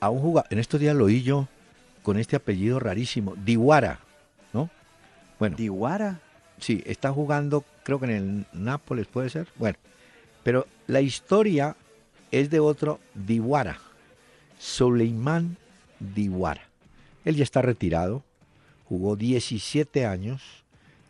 [0.00, 1.48] a un jugador, en estos días lo oí yo
[2.02, 4.00] con este apellido rarísimo, Diwara,
[4.52, 4.70] ¿no?
[5.38, 5.56] Bueno.
[5.56, 6.20] ¿Diwara?
[6.58, 9.48] Sí, está jugando, creo que en el Nápoles puede ser.
[9.56, 9.76] Bueno,
[10.44, 11.76] pero la historia
[12.30, 13.80] es de otro Diwara,
[14.60, 15.56] Soleiman
[15.98, 16.62] Diwara.
[17.24, 18.22] Él ya está retirado,
[18.84, 20.40] jugó 17 años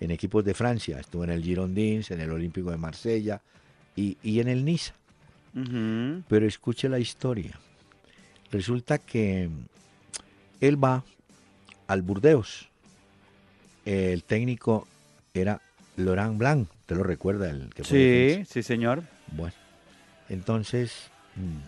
[0.01, 0.99] en equipos de Francia.
[0.99, 3.43] Estuvo en el Girondins, en el Olímpico de Marsella
[3.95, 4.95] y, en el Niza.
[6.29, 7.61] Pero escuche la historia.
[8.51, 9.51] Resulta que
[10.63, 11.05] él va
[11.87, 12.71] al Burdeos.
[13.85, 14.89] El técnico
[15.35, 15.61] era
[15.97, 17.51] Laurent Blanc, ¿te lo recuerda?
[17.51, 19.03] El que sí, sí, señor.
[19.33, 19.55] Bueno,
[20.29, 21.59] entonces mm,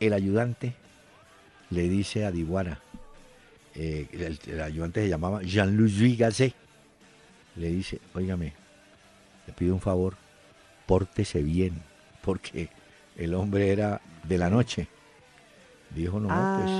[0.00, 0.74] el ayudante
[1.70, 2.80] le dice a Diguara,
[3.74, 4.08] eh,
[4.46, 6.54] el, ayudante se llamaba Jean-Louis Gasset,
[7.56, 8.54] le dice, óigame,
[9.46, 10.16] le pido un favor,
[10.86, 11.82] pórtese bien,
[12.22, 12.68] porque
[13.16, 14.88] el hombre era de la noche.
[15.94, 16.70] Dijo, no, pues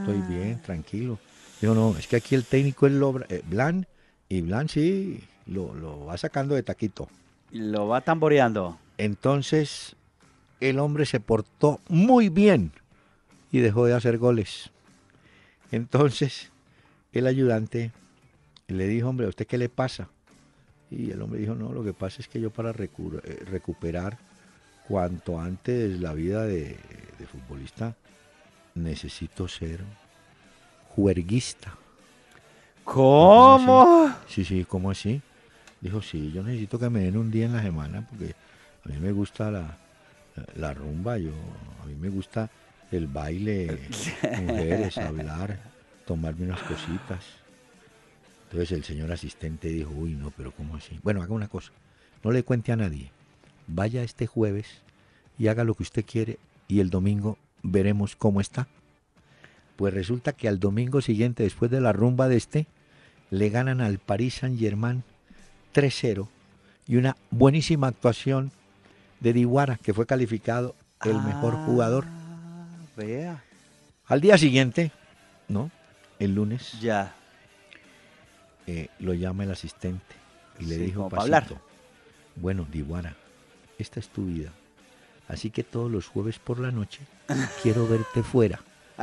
[0.00, 0.28] estoy ah.
[0.28, 1.18] bien, tranquilo.
[1.60, 2.94] Dijo, no, es que aquí el técnico es
[3.28, 3.86] eh, Blan,
[4.28, 7.08] y Blan sí lo, lo va sacando de taquito.
[7.52, 8.78] Lo va tamboreando.
[8.98, 9.96] Entonces,
[10.60, 12.72] el hombre se portó muy bien
[13.52, 14.70] y dejó de hacer goles.
[15.70, 16.50] Entonces,
[17.12, 17.92] el ayudante
[18.68, 20.08] le dijo, hombre, ¿a usted qué le pasa?
[20.90, 24.18] Y el hombre dijo, no, lo que pasa es que yo para eh, recuperar
[24.86, 26.78] cuanto antes la vida de,
[27.32, 27.96] futbolista
[28.74, 29.80] necesito ser
[30.94, 31.74] juerguista.
[32.84, 34.12] ¿Cómo?
[34.28, 35.20] Sí, sí, ¿cómo así?
[35.80, 38.34] Dijo, sí, yo necesito que me den un día en la semana porque
[38.84, 39.78] a mí me gusta la,
[40.54, 41.32] la rumba, yo,
[41.82, 42.50] a mí me gusta
[42.90, 43.78] el baile,
[44.42, 45.58] mujeres, hablar,
[46.06, 47.24] tomarme unas cositas.
[48.44, 50.98] Entonces el señor asistente dijo, uy, no, pero ¿cómo así?
[51.02, 51.72] Bueno, haga una cosa,
[52.22, 53.10] no le cuente a nadie.
[53.66, 54.82] Vaya este jueves
[55.38, 58.68] y haga lo que usted quiere y el domingo veremos cómo está.
[59.74, 62.66] Pues resulta que al domingo siguiente, después de la rumba de este,
[63.30, 65.02] le ganan al Paris Saint Germain
[65.76, 66.26] 3-0
[66.86, 68.50] y una buenísima actuación
[69.20, 72.04] de Diwara, que fue calificado el mejor ah, jugador.
[72.96, 73.44] Vea.
[74.06, 74.90] Al día siguiente,
[75.48, 75.70] ¿no?
[76.18, 76.80] El lunes.
[76.80, 77.14] Ya.
[78.66, 80.14] Eh, lo llama el asistente
[80.58, 81.60] y le dijo, Pasito,
[82.36, 83.14] bueno, Diwara,
[83.78, 84.52] esta es tu vida.
[85.28, 87.00] Así que todos los jueves por la noche
[87.62, 88.60] quiero verte fuera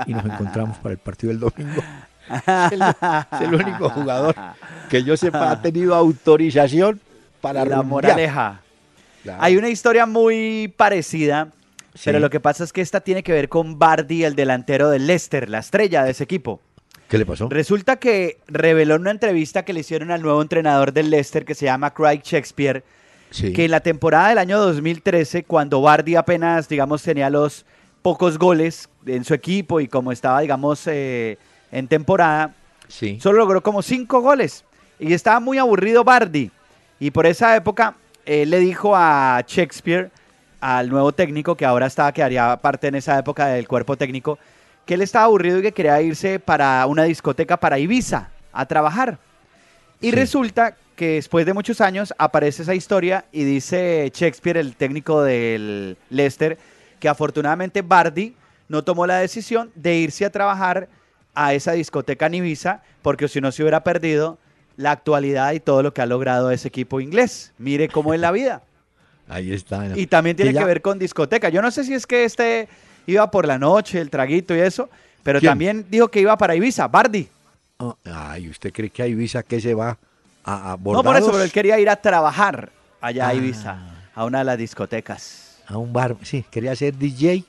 [0.08, 1.84] y nos encontramos para el partido del domingo.
[3.32, 4.36] Es el, único jugador
[4.90, 7.00] que yo sepa ha tenido autorización
[7.42, 8.62] para la moraleja.
[9.40, 11.50] Hay una historia muy parecida,
[12.04, 15.08] pero lo que pasa es que esta tiene que ver con Bardi, el delantero del
[15.08, 16.62] Leicester, la estrella de ese equipo.
[17.08, 17.48] ¿Qué le pasó?
[17.50, 21.56] Resulta que reveló en una entrevista que le hicieron al nuevo entrenador del Leicester, que
[21.56, 22.84] se llama Craig Shakespeare,
[23.32, 27.66] que en la temporada del año 2013, cuando Bardi apenas, digamos, tenía los
[28.02, 31.38] pocos goles en su equipo y como estaba, digamos, eh,
[31.74, 32.54] en temporada,
[33.20, 34.64] solo logró como cinco goles.
[35.00, 36.52] Y estaba muy aburrido Bardi.
[37.00, 40.12] Y por esa época él le dijo a Shakespeare,
[40.62, 44.38] al nuevo técnico, que ahora estaba, quedaría parte en esa época del cuerpo técnico,
[44.86, 49.18] que él estaba aburrido y que quería irse para una discoteca para Ibiza a trabajar.
[50.00, 55.24] Y resulta que después de muchos años aparece esa historia y dice Shakespeare, el técnico
[55.24, 56.58] del Leicester,
[57.00, 58.36] que afortunadamente Bardi
[58.70, 60.88] no tomó la decisión de irse a trabajar
[61.36, 64.38] a esa discoteca en Ibiza, porque si no se hubiera perdido
[64.78, 67.54] la actualidad y todo lo que ha logrado ese equipo inglés.
[67.58, 68.63] Mire cómo es la vida.
[69.28, 69.98] Ahí está.
[69.98, 71.50] Y también tiene que ver con discoteca.
[71.50, 72.67] Yo no sé si es que este
[73.08, 74.89] iba por la noche, el traguito y eso,
[75.24, 77.28] pero también dijo que iba para Ibiza, Bardi.
[77.78, 79.98] Oh, ay, ¿usted cree que a Ibiza que se va
[80.43, 83.36] a, No por eso, pero él quería ir a trabajar allá a ah.
[83.36, 83.78] Ibiza,
[84.13, 85.62] a una de las discotecas.
[85.67, 87.46] A un bar, sí, quería ser DJ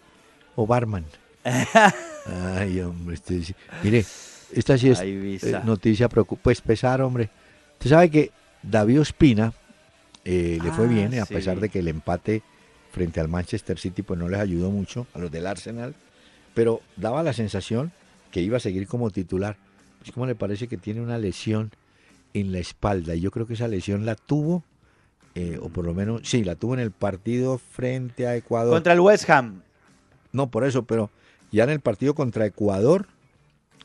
[0.55, 1.05] o barman.
[2.57, 4.05] ay, hombre, este, mire,
[4.53, 7.31] esta sí es eh, noticia pues pesar, hombre.
[7.75, 8.31] Usted sabe que
[8.63, 9.53] David Ospina
[10.25, 12.43] eh, le fue ah, bien, a pesar de que el empate
[12.93, 15.95] frente al Manchester City pues no les ayudó mucho a los del Arsenal,
[16.55, 17.93] pero daba la sensación
[18.31, 19.57] que iba a seguir como titular.
[19.99, 21.73] Pues como le parece que tiene una lesión
[22.33, 24.65] en la espalda y yo creo que esa lesión la tuvo,
[25.35, 28.73] eh, o por lo menos, sí, la tuvo en el partido frente a Ecuador.
[28.73, 29.63] Contra el West Ham.
[30.33, 31.11] No, por eso, pero
[31.55, 33.07] ya en el partido contra Ecuador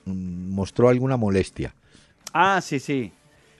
[0.10, 1.73] Mm, mostró alguna molestia.
[2.34, 3.12] Ah, sí, sí.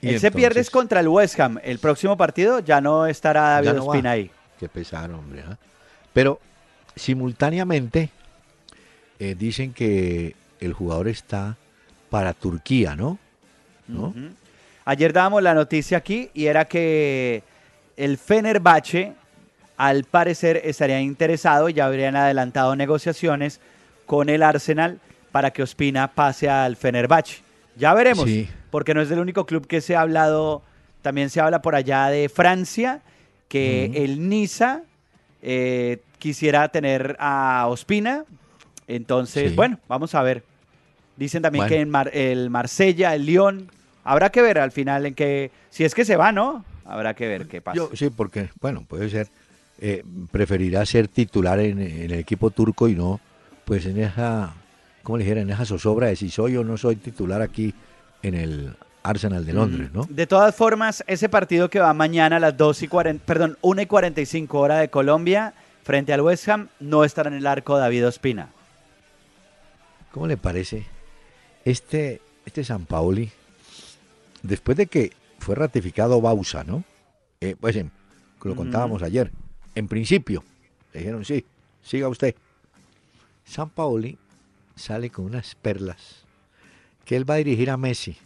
[0.02, 1.58] Él se pierde contra el West Ham.
[1.62, 4.30] El próximo partido ya no estará David Ospina ahí.
[4.58, 5.44] Qué pesar, hombre.
[5.46, 5.58] ¿ah?
[6.12, 6.40] Pero
[6.96, 8.08] simultáneamente
[9.18, 11.56] eh, dicen que el jugador está
[12.08, 13.18] para Turquía, ¿no?
[14.84, 17.42] Ayer dábamos la noticia aquí y era que
[17.96, 19.14] el Fenerbahce
[19.76, 23.60] al parecer estaría interesado, ya habrían adelantado negociaciones
[24.10, 24.98] con el Arsenal
[25.30, 27.44] para que Ospina pase al Fenerbahce.
[27.76, 28.28] Ya veremos,
[28.72, 30.62] porque no es el único club que se ha hablado,
[31.00, 33.02] también se habla por allá de Francia,
[33.46, 34.82] que el Niza
[35.42, 38.24] eh, quisiera tener a Ospina.
[38.88, 40.42] Entonces, bueno, vamos a ver.
[41.16, 43.70] Dicen también que en el Marsella, el Lyon.
[44.02, 45.52] Habrá que ver al final en qué.
[45.70, 46.64] Si es que se va, ¿no?
[46.84, 47.80] Habrá que ver qué pasa.
[47.94, 49.28] sí, porque, bueno, puede ser.
[49.78, 53.20] Eh, preferirá ser titular en, el equipo turco y no,
[53.64, 54.54] pues en esa,
[55.02, 55.40] ¿cómo le dijera?
[55.40, 57.74] En esa zozobra de si soy o no soy titular aquí
[58.22, 60.06] en el Arsenal de Londres, ¿no?
[60.10, 63.82] De todas formas, ese partido que va mañana a las 2 y 40, perdón, 1
[63.82, 68.06] y 45 hora de Colombia, frente al West Ham, no estará en el arco David
[68.06, 68.50] Ospina.
[70.12, 70.84] ¿Cómo le parece?
[71.64, 73.30] Este, este San Paoli,
[74.42, 76.84] después de que fue ratificado Bausa, ¿no?
[77.40, 77.76] Eh, pues
[78.42, 79.30] lo contábamos ayer.
[79.74, 80.44] En principio,
[80.92, 81.44] le dijeron, sí,
[81.82, 82.34] siga usted.
[83.50, 84.16] San Paoli
[84.76, 86.22] sale con unas perlas
[87.04, 88.16] que él va a dirigir a Messi.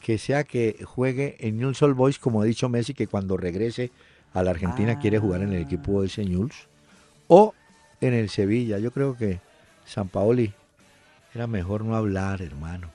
[0.00, 3.90] Que sea que juegue en Newell's Old Boys, como ha dicho Messi, que cuando regrese
[4.32, 6.68] a la Argentina quiere jugar en el equipo de ese Newell's.
[7.26, 7.54] O
[8.00, 8.78] en el Sevilla.
[8.78, 9.40] Yo creo que
[9.84, 10.52] San Paoli
[11.34, 12.90] era mejor no hablar, hermano.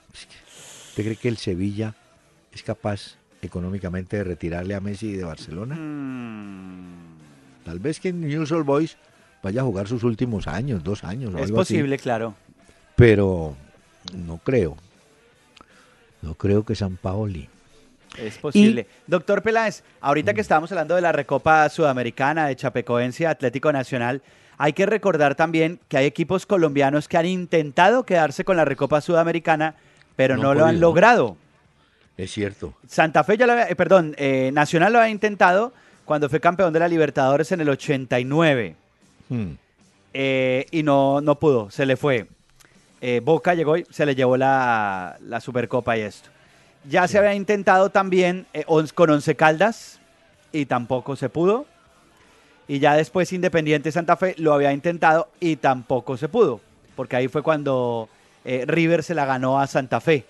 [0.87, 1.95] ¿Usted cree que el Sevilla
[2.53, 5.75] es capaz económicamente de retirarle a Messi de Barcelona?
[5.75, 7.11] Mm.
[7.65, 8.97] Tal vez que en News All Boys
[9.41, 11.33] vaya a jugar sus últimos años, dos años.
[11.37, 12.35] es posible, claro.
[12.95, 13.55] Pero
[14.13, 14.77] no creo.
[16.21, 17.49] No creo que San Paoli.
[18.17, 18.87] Es posible.
[19.07, 24.21] Doctor Peláez, ahorita que estábamos hablando de la Recopa Sudamericana de Chapecoense Atlético Nacional,
[24.57, 29.01] hay que recordar también que hay equipos colombianos que han intentado quedarse con la Recopa
[29.01, 29.75] Sudamericana,
[30.15, 31.37] pero no, lo han logrado.
[32.17, 32.75] Es cierto.
[32.85, 35.73] Santa Fe ya lo había, eh, perdón, eh, Nacional lo ha intentado
[36.05, 38.75] cuando fue campeón de la Libertadores en el 89.
[39.31, 39.53] Hmm.
[40.13, 42.27] Eh, y no, no pudo, se le fue.
[43.23, 46.29] Boca llegó y se le llevó la, Supercopa y esto.
[46.87, 48.45] Ya se había intentado también
[48.93, 49.99] con Once Caldas
[50.51, 51.65] y tampoco se pudo.
[52.67, 56.61] Y ya después Independiente Santa Fe lo había intentado y tampoco se pudo.
[56.95, 58.07] Porque ahí fue cuando
[58.43, 60.25] River se la ganó a Santa Fe.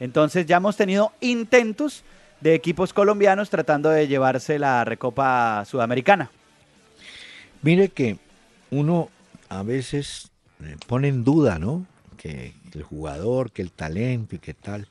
[0.00, 2.04] Entonces ya hemos tenido intentos
[2.40, 6.30] de equipos colombianos tratando de llevarse la Recopa Sudamericana.
[7.62, 8.18] Mire que
[8.70, 9.08] uno
[9.48, 10.30] a veces
[10.62, 11.86] eh, pone en duda, ¿no?
[12.16, 14.88] Que el jugador, que el talento y qué tal.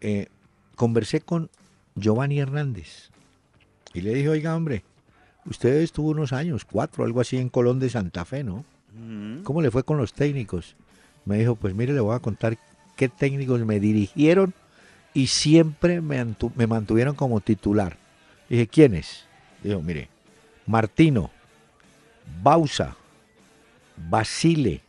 [0.00, 0.28] Eh,
[0.76, 1.50] conversé con
[1.96, 3.10] Giovanni Hernández
[3.94, 4.84] y le dije, oiga, hombre,
[5.44, 8.64] usted estuvo unos años, cuatro, algo así, en Colón de Santa Fe, ¿no?
[9.44, 10.74] ¿Cómo le fue con los técnicos?
[11.24, 12.58] Me dijo, pues mire, le voy a contar
[12.96, 14.54] qué técnicos me dirigieron
[15.14, 16.24] y siempre me,
[16.66, 17.96] mantuvieron como titular.
[18.48, 19.24] Dije, ¿quiénes?
[19.62, 20.08] Dijo, mire,
[20.68, 21.30] Martino,
[22.42, 22.94] Bausa,
[23.96, 24.82] Basile,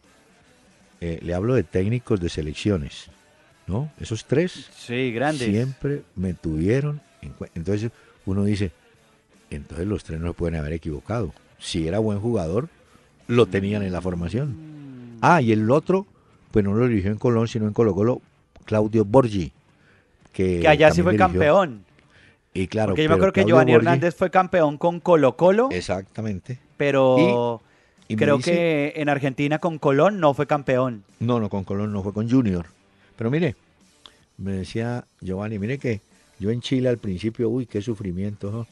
[1.00, 3.08] eh, le hablo de técnicos de selecciones,
[3.66, 3.90] ¿no?
[3.98, 5.48] Esos tres sí, grandes.
[5.48, 7.92] siempre me tuvieron en Entonces
[8.26, 8.72] uno dice,
[9.50, 11.34] entonces los tres no se pueden haber equivocado.
[11.58, 12.68] Si era buen jugador,
[13.28, 14.50] lo tenían en la formación.
[14.50, 15.20] Mm.
[15.22, 16.06] Ah, y el otro,
[16.52, 18.22] pues no lo dirigió en Colón, sino en Colo Colo,
[18.66, 19.54] Claudio Borgi.
[20.34, 21.86] Que, allá sí fue campeón.
[22.54, 25.70] Y claro, Porque yo me acuerdo que Giovanni Hernández fue campeón con Colo Colo.
[25.72, 26.60] Exactamente.
[26.78, 27.62] Pero
[28.08, 31.04] creo que en Argentina con Colón no fue campeón.
[31.20, 32.66] No, no, con Colón no, fue con Junior.
[33.16, 33.56] Pero mire,
[34.38, 36.02] me decía Giovanni, mire que
[36.40, 38.66] yo en Chile al principio, uy, qué sufrimiento,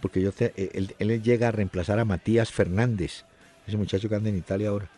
[0.00, 3.24] porque yo él, él, llega a reemplazar a Matías Fernández,
[3.66, 4.88] ese muchacho que anda en Italia ahora.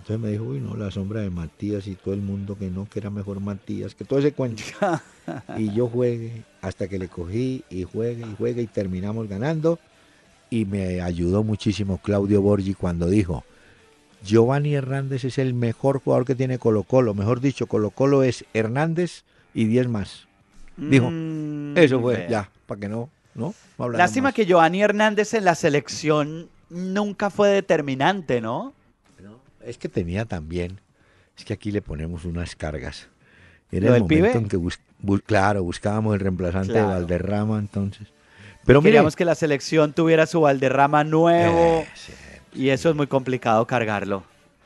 [0.00, 2.86] Entonces me dijo, uy, no, la sombra de Matías y todo el mundo que no,
[2.88, 4.62] que era mejor Matías, que todo ese cuento.
[5.56, 9.78] y yo juegue hasta que le cogí y juegue y juegue y terminamos ganando.
[10.50, 13.44] Y me ayudó muchísimo Claudio Borgi cuando dijo,
[14.24, 17.14] Giovanni Hernández es el mejor jugador que tiene Colo Colo.
[17.14, 20.26] Mejor dicho, Colo Colo es Hernández y 10 más.
[20.76, 23.54] Dijo, mm, eso fue, ya, para que no, ¿no?
[23.92, 28.72] Lástima que Giovanni Hernández en la selección nunca fue determinante, ¿no?
[29.66, 30.80] Es que tenía también,
[31.36, 33.08] es que aquí le ponemos unas cargas.
[33.70, 34.60] Era el momento en que,
[35.26, 38.08] claro, buscábamos el reemplazante de Valderrama entonces.
[38.64, 41.84] Pero Queríamos que la selección tuviera su Valderrama nuevo
[42.54, 44.22] y eso es muy complicado cargarlo.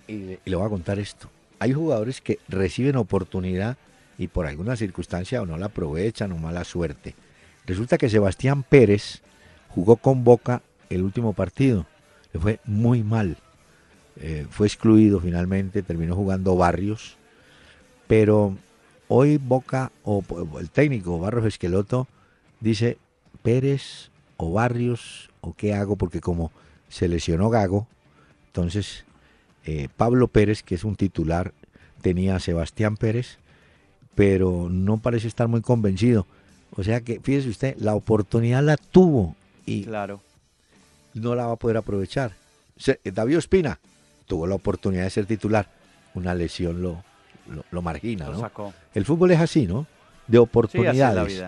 [0.06, 1.30] Y, le voy a contar esto.
[1.58, 3.76] Hay jugadores que reciben oportunidad
[4.18, 7.14] y por alguna circunstancia o no la aprovechan o mala suerte.
[7.66, 9.22] Resulta que Sebastián Pérez
[9.68, 11.86] jugó con Boca el último partido.
[12.32, 13.36] Le fue muy mal.
[14.20, 17.16] Eh, fue excluido finalmente, terminó jugando Barrios,
[18.08, 18.56] pero
[19.06, 20.24] hoy Boca, o,
[20.58, 22.08] el técnico Barrios Esqueloto,
[22.60, 22.98] dice
[23.42, 26.50] Pérez o Barrios, o qué hago, porque como
[26.88, 27.86] se lesionó Gago,
[28.46, 29.04] entonces
[29.64, 31.52] eh, Pablo Pérez, que es un titular,
[32.02, 33.38] tenía a Sebastián Pérez,
[34.16, 36.26] pero no parece estar muy convencido.
[36.76, 40.20] O sea que, fíjese usted, la oportunidad la tuvo y claro.
[41.14, 42.32] no la va a poder aprovechar.
[43.04, 43.78] David Espina
[44.28, 45.66] tuvo la oportunidad de ser titular.
[46.14, 47.02] una lesión lo,
[47.70, 48.72] lo, margina, ¿no?
[48.94, 49.86] El fútbol es así, ¿no?
[50.26, 51.42] De oportunidades.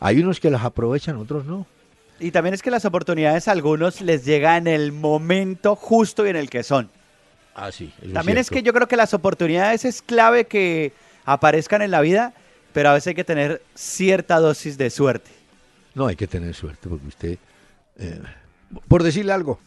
[0.00, 1.66] Hay unos que las aprovechan, otros no.
[2.18, 6.30] Y también es que las oportunidades a algunos les llegan en el momento justo y
[6.30, 6.90] en el que son.
[7.54, 7.92] Ah, sí.
[8.12, 10.92] También es que yo creo que las oportunidades es clave que
[11.24, 12.34] aparezcan en la vida,
[12.72, 15.30] pero a veces hay que tener cierta dosis de suerte.
[15.94, 17.38] No, hay que tener suerte porque usted,
[17.98, 18.20] eh,
[18.88, 19.58] por decirle algo,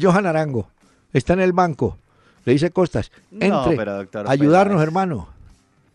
[0.00, 0.68] Johan Arango
[1.12, 1.98] está en el banco,
[2.44, 3.78] le dice Costas, entre,
[4.26, 5.28] ayudarnos hermano,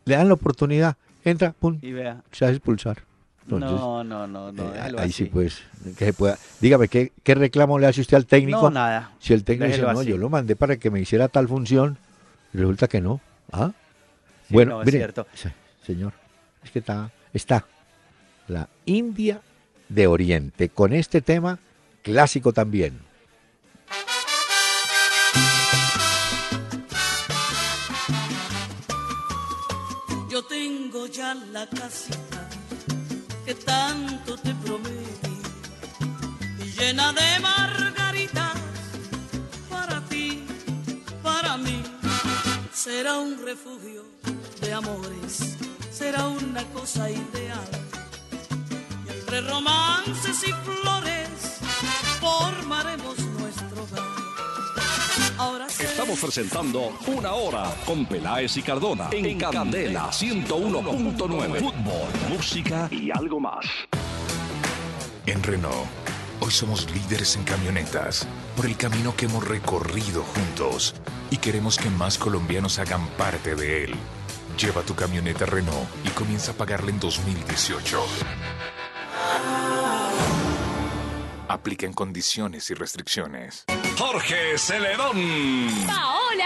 [0.06, 2.22] le dan la oportunidad, entra, pum, y vea.
[2.32, 3.04] se hace expulsar.
[3.48, 4.76] no, no, no, no.
[4.76, 5.62] Eh, ahí sí, pues,
[5.98, 6.38] que se pueda.
[6.60, 8.62] Dígame, ¿qué, ¿qué, reclamo le hace usted al técnico?
[8.64, 9.12] No, nada.
[9.20, 11.98] Si el técnico dice, no, yo lo mandé para que me hiciera tal función,
[12.54, 13.22] resulta que no.
[13.52, 13.72] ¿Ah?
[14.50, 15.28] bueno, mire, cierto.
[15.86, 16.14] señor,
[16.64, 17.66] es que está, está
[18.48, 19.42] la India
[19.90, 21.60] de Oriente con este tema
[22.02, 23.07] clásico también.
[31.18, 32.48] La casita
[33.44, 35.42] que tanto te prometí,
[36.78, 38.54] llena de margaritas
[39.68, 40.46] para ti,
[41.24, 41.82] para mí.
[42.72, 44.06] Será un refugio
[44.62, 45.58] de amores,
[45.92, 47.68] será una cosa ideal.
[49.08, 51.30] Y entre romances y flores
[52.22, 53.27] formaremos.
[55.66, 61.60] Estamos presentando Una Hora con Peláez y Cardona en, Candela 101.9.
[61.60, 63.66] Fútbol, música y algo más.
[65.26, 65.88] En Renault,
[66.42, 70.94] hoy somos líderes en camionetas por el camino que hemos recorrido juntos
[71.32, 73.96] y queremos que más colombianos hagan parte de él.
[74.60, 78.00] Lleva tu camioneta Renault y comienza a pagarla en 2018.
[81.48, 83.66] Aplica en condiciones y restricciones.
[83.98, 85.18] Jorge Celedón.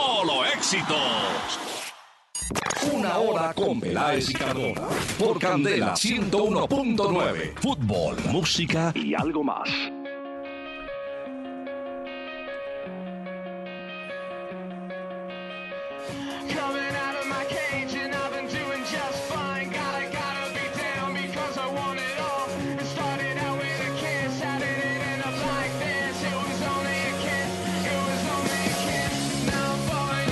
[0.00, 1.58] solo éxitos.
[2.92, 4.88] Una hora con Peláez y Cardona.
[5.18, 7.54] Por Candela 101.9.
[7.60, 9.68] Fútbol, música y algo más.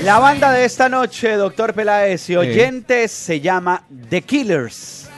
[0.05, 5.09] La banda de esta noche, doctor Peláez y oyentes, se llama The Killers.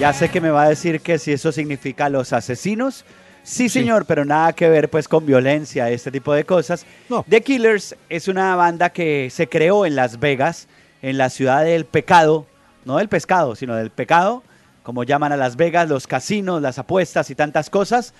[0.00, 3.04] Ya sé que me va a decir que si eso significa los asesinos.
[3.44, 6.84] Sí, señor, pero nada que ver pues con violencia, este tipo de cosas.
[7.28, 10.68] The Killers es una banda que se creó en Las Vegas,
[11.00, 12.46] en la ciudad del pecado,
[12.84, 14.42] no del pescado, sino del pecado,
[14.82, 18.14] como llaman a Las Vegas, los casinos, las apuestas y tantas cosas.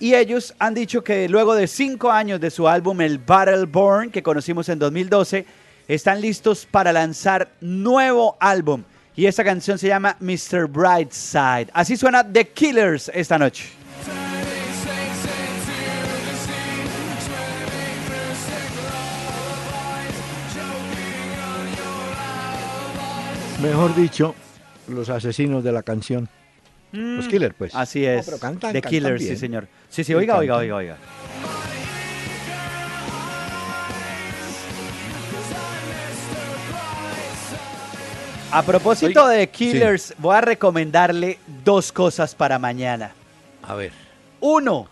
[0.00, 4.22] Y ellos han dicho que luego de cinco años de su álbum El Battleborn, que
[4.22, 5.44] conocimos en 2012,
[5.86, 8.82] están listos para lanzar nuevo álbum.
[9.14, 10.68] Y esta canción se llama Mr.
[10.68, 11.68] Brightside.
[11.74, 13.68] Así suena The Killers esta noche.
[23.60, 24.34] Mejor dicho,
[24.88, 26.26] los asesinos de la canción.
[26.92, 27.28] Los mm.
[27.28, 27.74] Killers, pues.
[27.74, 28.26] Así es.
[28.72, 29.68] The Killers, sí, señor.
[29.88, 30.96] Sí, sí, oiga, oiga, oiga, oiga.
[38.52, 43.12] A propósito de Killers, voy a recomendarle dos cosas para mañana.
[43.62, 43.92] A ver.
[44.40, 44.88] Uno,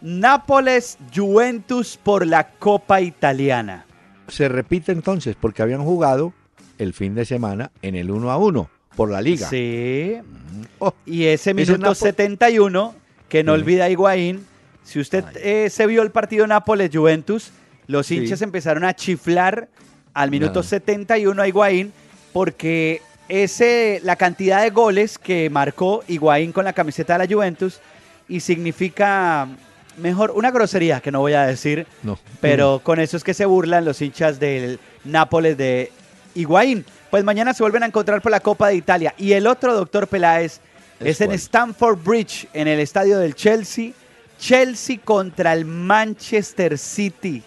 [0.00, 3.84] Nápoles Juventus por la Copa Italiana.
[4.28, 6.32] Se repite entonces porque habían jugado
[6.78, 9.48] el fin de semana en el 1 a 1 por la liga.
[9.48, 10.16] Sí.
[10.22, 10.62] Mm.
[10.78, 12.94] Oh, y ese minuto 71,
[13.28, 14.46] que no olvida Higuaín,
[14.84, 17.52] si usted eh, se vio el partido Nápoles-Juventus,
[17.86, 19.68] los hinchas empezaron a chiflar
[20.14, 21.92] al minuto 71 a Higuaín
[22.32, 27.80] porque ese, la cantidad de goles que marcó Higuaín con la camiseta de la Juventus
[28.28, 29.48] y significa,
[29.96, 32.18] mejor, una grosería que no voy a decir, no.
[32.40, 35.92] pero con eso es que se burlan los hinchas del Nápoles de
[36.34, 36.84] Higuaín.
[37.10, 39.14] Pues mañana se vuelven a encontrar por la Copa de Italia.
[39.18, 40.60] Y el otro, doctor Peláez,
[41.00, 43.92] es, en Stamford Bridge, en el estadio del Chelsea.
[44.38, 47.42] Chelsea contra el Manchester City.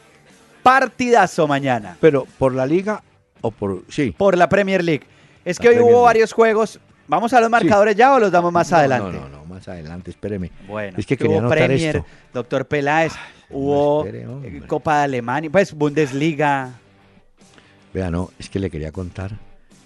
[0.61, 1.97] partidazo mañana.
[1.99, 3.01] Pero por la liga
[3.41, 3.84] o por...
[3.89, 4.14] Sí.
[4.18, 5.03] Por la Premier League.
[5.43, 6.05] Es que hoy Premier hubo League.
[6.05, 6.80] varios juegos.
[7.07, 9.18] ¿Vamos a los marcadores ya o los damos más No, adelante?
[9.18, 10.51] No, no, no, más adelante, espéreme.
[10.68, 12.07] Bueno, Es que hubo quería anotar Premier, esto.
[12.34, 13.11] doctor Peláez,
[13.49, 16.72] hubo espere, eh, Copa de Alemania, pues Bundesliga.
[17.93, 19.32] Vea, no, es que le quería contar.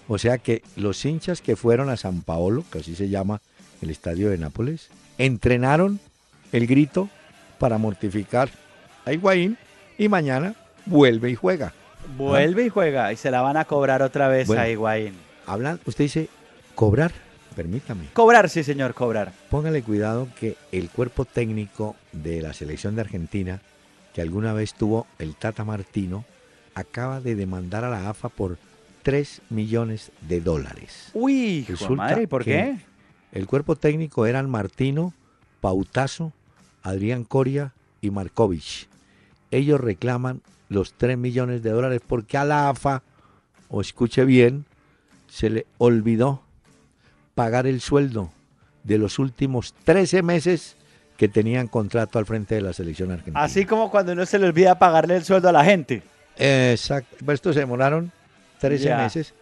[0.08, 3.40] O sea que los hinchas que fueron a San Paolo, que así se llama
[3.82, 4.88] el estadio de Nápoles,
[5.18, 6.00] entrenaron
[6.52, 7.08] el grito
[7.58, 8.48] para mortificar
[9.04, 9.58] a Higuaín
[9.98, 10.54] y mañana
[10.86, 11.74] vuelve y juega.
[12.16, 14.62] Vuelve y juega y se la van a cobrar otra vez Bueno.
[14.62, 15.14] a Higuaín.
[15.46, 16.28] Hablan, usted dice
[16.74, 17.12] cobrar,
[17.54, 18.06] permítame.
[18.14, 19.32] Cobrar, sí señor, cobrar.
[19.50, 23.60] Póngale cuidado que el cuerpo técnico de la selección de Argentina,
[24.14, 26.24] que alguna vez tuvo el Tata Martino,
[26.74, 28.56] acaba de demandar a la AFA por
[29.08, 31.08] 3 millones de dólares.
[31.14, 32.76] Uy, hijo madre, ¿y por qué?
[33.32, 35.14] El cuerpo técnico eran Martino,
[35.62, 36.34] Pautazo,
[36.82, 38.86] Adrián Coria y Markovich.
[39.50, 43.02] Ellos reclaman los 3 millones de dólares porque a la AFA,
[43.70, 44.66] o escuche bien,
[45.26, 46.42] se le olvidó
[47.34, 48.30] pagar el sueldo
[48.84, 50.76] de los últimos 13 meses
[51.16, 53.42] que tenían contrato al frente de la selección argentina.
[53.42, 56.02] Así como cuando uno se le olvida pagarle el sueldo a la gente.
[56.36, 57.16] Exacto.
[57.24, 58.12] Pues estos se demoraron
[58.58, 58.98] 13 Ya.
[58.98, 59.34] meses.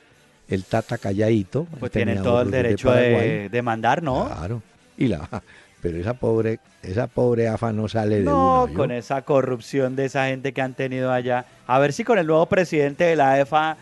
[0.49, 1.67] El Tata calladito.
[1.81, 4.27] Pues tienen todo el de derecho de, de mandar, ¿no?
[4.27, 4.63] Claro.
[4.97, 5.29] Y la,
[5.83, 8.75] pero esa pobre, esa pobre AFA no sale de No, una, ¿oyó?
[8.75, 11.47] con esa corrupción de esa gente que han tenido allá.
[11.67, 13.77] A ver si con el nuevo presidente de la AFA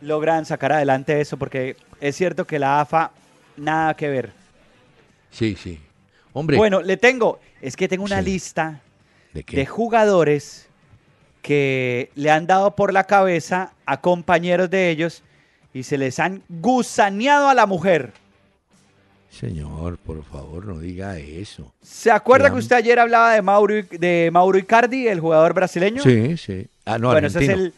[0.00, 3.10] logran sacar adelante eso, porque es cierto que la AFA
[3.56, 4.30] nada que ver.
[5.30, 5.78] Sí, sí.
[6.32, 8.24] Hombre, Bueno, le tengo, es que tengo una Sí.
[8.30, 8.80] lista
[9.34, 10.68] ¿de de jugadores
[11.42, 15.22] que le han dado por la cabeza a compañeros de ellos
[15.72, 18.12] y se les han gusaneado a la mujer.
[19.30, 21.72] Señor, por favor, no diga eso.
[21.82, 26.02] ¿Se acuerda que usted ayer hablaba de Mauro, de Mauro Icardi, el jugador brasileño?
[26.02, 26.66] Sí, sí.
[26.84, 27.72] Ah, no, bueno, ese es el,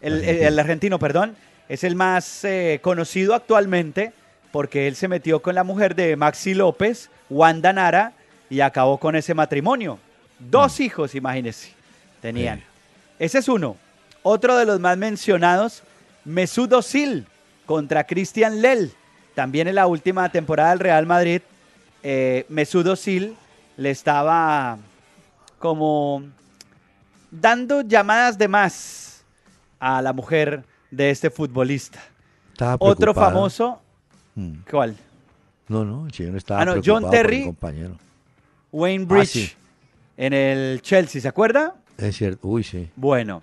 [0.00, 0.48] el, Argentino.
[0.48, 1.36] el argentino, perdón.
[1.68, 4.12] Es el más eh, conocido actualmente
[4.52, 8.12] porque él se metió con la mujer de Maxi López, Wanda Nara,
[8.48, 9.98] y acabó con ese matrimonio.
[10.38, 11.72] Dos hijos, imagínense,
[12.20, 12.58] tenían.
[12.58, 12.60] Mm.
[12.60, 12.66] Sí.
[13.18, 13.76] Ese es uno.
[14.30, 15.82] Otro de los más mencionados,
[16.26, 17.26] Mesut Özil
[17.64, 18.92] contra Christian Lell.
[19.34, 21.40] También en la última temporada del Real Madrid,
[22.02, 23.34] eh, Mesut Özil
[23.78, 24.76] le estaba
[25.58, 26.24] como
[27.30, 29.22] dando llamadas de más
[29.80, 31.98] a la mujer de este futbolista.
[32.52, 33.80] Estaba Otro famoso,
[34.34, 34.58] Mm.
[34.70, 34.94] ¿cuál?
[35.68, 37.44] No, no, el señor estaba Ah, no, John preocupado Terry.
[37.44, 37.96] compañero.
[38.72, 39.52] Wayne Ah, Bridge sí.
[40.18, 41.74] en el Chelsea, ¿se acuerda?
[41.96, 42.46] Es cierto.
[42.46, 42.90] Uy, sí.
[42.94, 43.40] Bueno,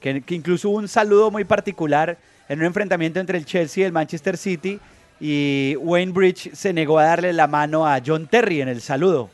[0.00, 3.84] que, que incluso hubo un saludo muy particular en un enfrentamiento entre el Chelsea y
[3.84, 4.80] el Manchester City
[5.20, 9.28] y Wayne Bridge se negó a darle la mano a John Terry en el saludo.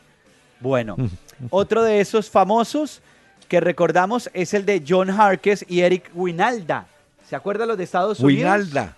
[0.60, 0.96] Bueno,
[1.50, 3.00] otro de esos famosos
[3.48, 6.86] que recordamos es el de John Harkes y Eric Winalda.
[7.28, 8.42] ¿Se acuerdan los de Estados Unidos?
[8.42, 8.96] Winalda.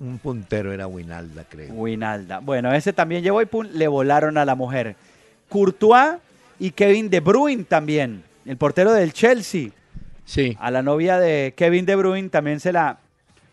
[0.00, 1.74] Un puntero era Winalda, creo.
[1.74, 2.38] Winalda.
[2.38, 4.96] Bueno, ese también llevó y pum, le volaron a la mujer.
[5.50, 6.16] Courtois
[6.58, 9.70] y Kevin De Bruyne también, el portero del Chelsea.
[10.24, 10.56] Sí.
[10.60, 12.98] A la novia de Kevin De Bruyne también se la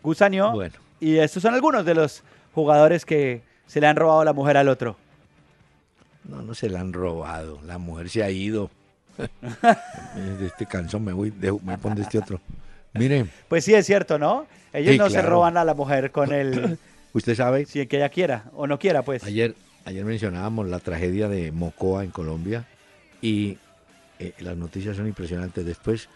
[0.03, 0.51] gusaneó.
[0.51, 0.75] Bueno.
[0.99, 4.69] Y estos son algunos de los jugadores que se le han robado la mujer al
[4.69, 4.97] otro.
[6.23, 7.59] No, no se la han robado.
[7.65, 8.69] La mujer se ha ido.
[9.17, 12.39] de este canción me voy, de, me pone este otro.
[12.93, 14.47] Mire, Pues sí, es cierto, ¿no?
[14.73, 16.77] Ellos Sí, no se roban a la mujer con el...
[17.13, 19.23] usted sabe, si que ella quiera o no quiera, pues.
[19.23, 19.55] ayer,
[19.85, 22.65] ayer mencionábamos la tragedia de Mocoa en Colombia
[23.21, 23.57] y
[24.19, 25.65] eh, las noticias son impresionantes.
[25.65, 26.09] Después,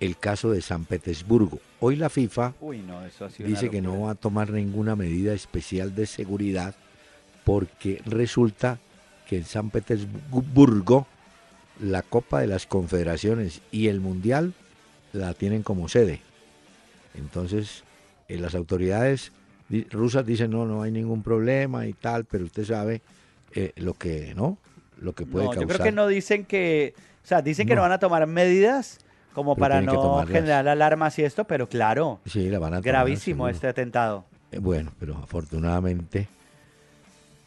[0.00, 1.58] el caso de San Petersburgo.
[1.80, 3.00] Hoy la FIFA Uy, no,
[3.38, 6.74] dice que no va a tomar ninguna medida especial de seguridad
[7.44, 8.78] porque resulta
[9.28, 11.06] que en San Petersburgo
[11.80, 14.54] la Copa de las Confederaciones y el Mundial
[15.12, 16.20] la tienen como sede.
[17.14, 17.84] Entonces,
[18.28, 19.32] eh, las autoridades
[19.90, 23.02] rusas dicen no, no hay ningún problema y tal, pero usted sabe
[23.54, 24.58] eh, lo que, ¿no?
[25.00, 25.62] Lo que puede No, causar.
[25.68, 26.94] yo creo que no dicen que...
[27.24, 27.82] O sea, dicen que No.
[27.82, 28.98] van a tomar medidas
[29.36, 32.84] como Pero para no generar alarmas y esto, pero claro, Sí, la van a tomar,
[32.84, 33.50] gravísimo seguro.
[33.54, 34.24] este atentado.
[34.50, 36.26] Eh, Bueno, pero afortunadamente,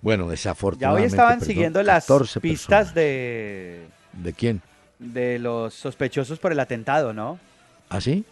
[0.03, 1.01] bueno, Ya desafortunadamente.
[1.03, 2.93] hoy estaban perdón, siguiendo las 14 pistas personas.
[2.93, 4.61] de, ¿De quién?
[4.99, 7.39] de los sospechosos por el atentado, ¿no?
[7.89, 8.23] ¿Ah, sí?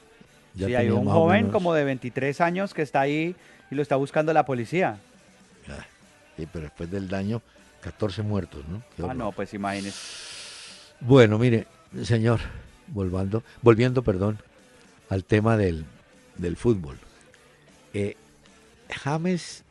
[0.55, 3.35] Sí, hay un joven como de 23 años que está ahí
[3.71, 4.97] y lo está buscando la policía.
[5.67, 5.83] Ah,
[6.37, 7.41] Sí, pero después del daño,
[7.81, 8.79] 14 muertos, ¿no?
[8.95, 9.15] Qué Ah, horror.
[9.15, 9.97] no, pues imagínese.
[10.99, 11.65] Bueno, mire,
[12.03, 12.39] señor,
[12.87, 14.39] volviendo, volviendo, perdón,
[15.09, 15.85] al tema del,
[16.37, 16.97] del fútbol.
[17.93, 18.15] Eh,
[18.89, 19.63] James,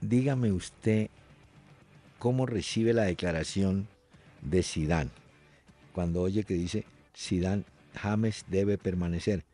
[0.00, 1.08] dígame usted
[2.18, 3.88] cómo recibe la declaración
[4.42, 5.10] de Sidán
[5.92, 7.64] cuando oye que dice Sidán
[7.94, 9.44] James debe permanecer.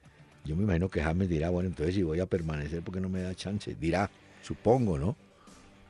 [0.45, 3.09] Yo me imagino que James dirá, bueno, entonces si voy a permanecer, ¿por qué no
[3.09, 3.74] me da chance?
[3.79, 4.09] Dirá,
[4.43, 5.16] supongo, ¿no?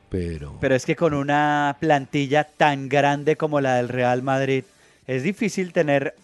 [0.09, 0.57] Pero...
[0.61, 4.65] Pero es que con una plantilla tan grande como la del Real Madrid,
[5.07, 6.15] es difícil tener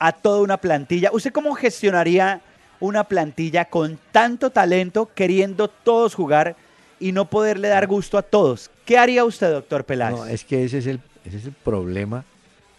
[0.00, 1.10] a toda una plantilla.
[1.12, 2.40] ¿Usted cómo gestionaría
[2.80, 6.56] una plantilla con tanto talento, queriendo todos jugar
[6.98, 8.70] y no poderle dar gusto a todos?
[8.84, 10.16] ¿Qué haría usted, doctor Peláez?
[10.16, 12.24] No, es que ese es el, ese es el problema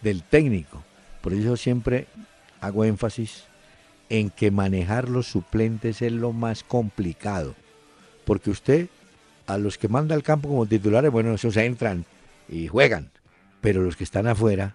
[0.02, 0.82] del técnico.
[1.22, 2.06] Por eso siempre
[2.60, 3.44] hago énfasis
[4.08, 7.54] en que manejar los suplentes es lo más complicado.
[8.24, 8.88] Porque usted,
[9.46, 12.04] a los que manda al campo como titulares, bueno, esos entran
[12.48, 13.10] y juegan.
[13.60, 14.74] Pero los que están afuera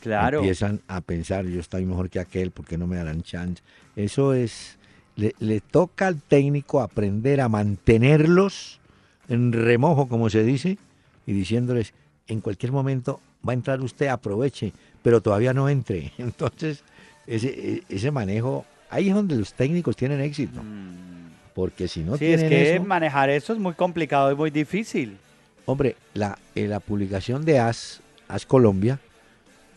[0.00, 0.38] claro.
[0.38, 3.62] empiezan a pensar, yo estoy mejor que aquel, porque no me darán chance?
[3.94, 4.78] Eso es,
[5.16, 8.80] le, le toca al técnico aprender a mantenerlos
[9.28, 10.78] en remojo, como se dice,
[11.26, 11.92] y diciéndoles,
[12.28, 14.72] en cualquier momento va a entrar usted, aproveche,
[15.02, 16.12] pero todavía no entre.
[16.18, 16.82] Entonces,
[17.26, 20.62] ese, ese manejo, ahí es donde los técnicos tienen éxito.
[20.62, 21.16] Mm.
[21.54, 25.16] Porque si no sí, es que manejar eso es muy complicado y muy difícil.
[25.64, 29.00] Hombre, la, eh, la publicación de AS, AS Colombia,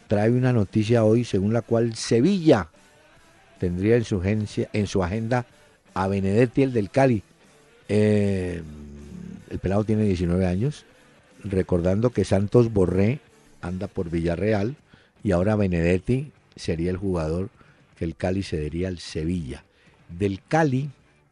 [0.10, 2.68] trae una noticia hoy según la cual Sevilla
[3.60, 5.46] tendría en su, agencia, en su agenda
[5.94, 7.22] a Benedetti, el del Cali.
[7.88, 8.64] Eh,
[9.52, 10.86] el pelado tiene 19 años,
[11.44, 13.20] recordando que Santos Borré
[13.62, 14.76] anda por Villarreal
[15.24, 17.50] y ahora Benedetti sería el jugador
[17.96, 19.64] que el Cali cedería al Sevilla.
[20.18, 20.90] Del Cali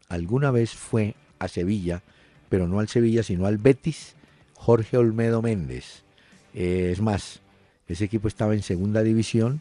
[0.08, 2.02] alguna vez fue a Sevilla,
[2.48, 4.14] pero no al Sevilla, sino al Betis,
[4.54, 6.04] Jorge Olmedo Méndez.
[6.54, 7.40] Eh, es más,
[7.88, 9.60] ese equipo estaba en segunda división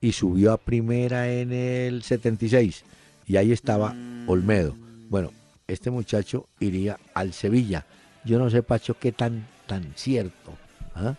[0.00, 2.84] y subió a primera en el 76
[3.26, 3.94] y ahí estaba.
[4.26, 4.74] Olmedo.
[5.08, 5.32] Bueno,
[5.66, 7.86] este muchacho iría al Sevilla.
[8.24, 10.52] Yo no sé, Pacho, qué tan, tan cierto.
[10.94, 11.14] ¿ah?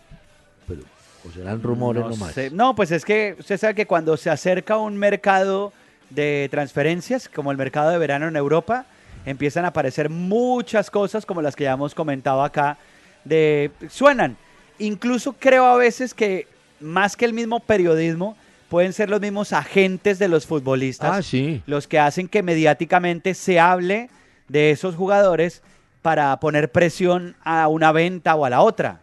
[0.68, 0.82] Pero
[1.26, 2.34] ¿O serán rumores no nomás?
[2.52, 5.72] No, pues es que usted sabe que cuando se acerca un mercado
[6.10, 8.86] de transferencias, como el mercado de verano en Europa,
[9.26, 12.78] empiezan a aparecer muchas cosas como las que ya hemos comentado acá,
[13.24, 14.36] de suenan.
[14.80, 16.46] Incluso creo a veces que
[16.80, 18.36] más que el mismo periodismo,
[18.70, 23.58] pueden ser los mismos agentes de los futbolistas ah, los que hacen que mediáticamente se
[23.58, 24.08] hable
[24.48, 25.60] de esos jugadores
[26.02, 29.00] para poner presión a una venta o a la otra.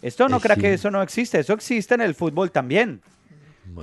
[0.00, 3.00] Esto no crea que eso no existe, eso existe en el fútbol también.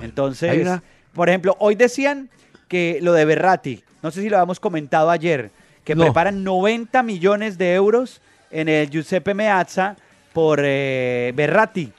[0.02, 0.68] Entonces,
[1.14, 2.28] por ejemplo, hoy decían
[2.68, 5.50] que lo de Berratti, no sé si lo habíamos comentado ayer,
[5.84, 8.20] que preparan 90 millones de euros
[8.50, 9.96] en el Giuseppe Meazza
[10.32, 11.92] por eh, Berratti,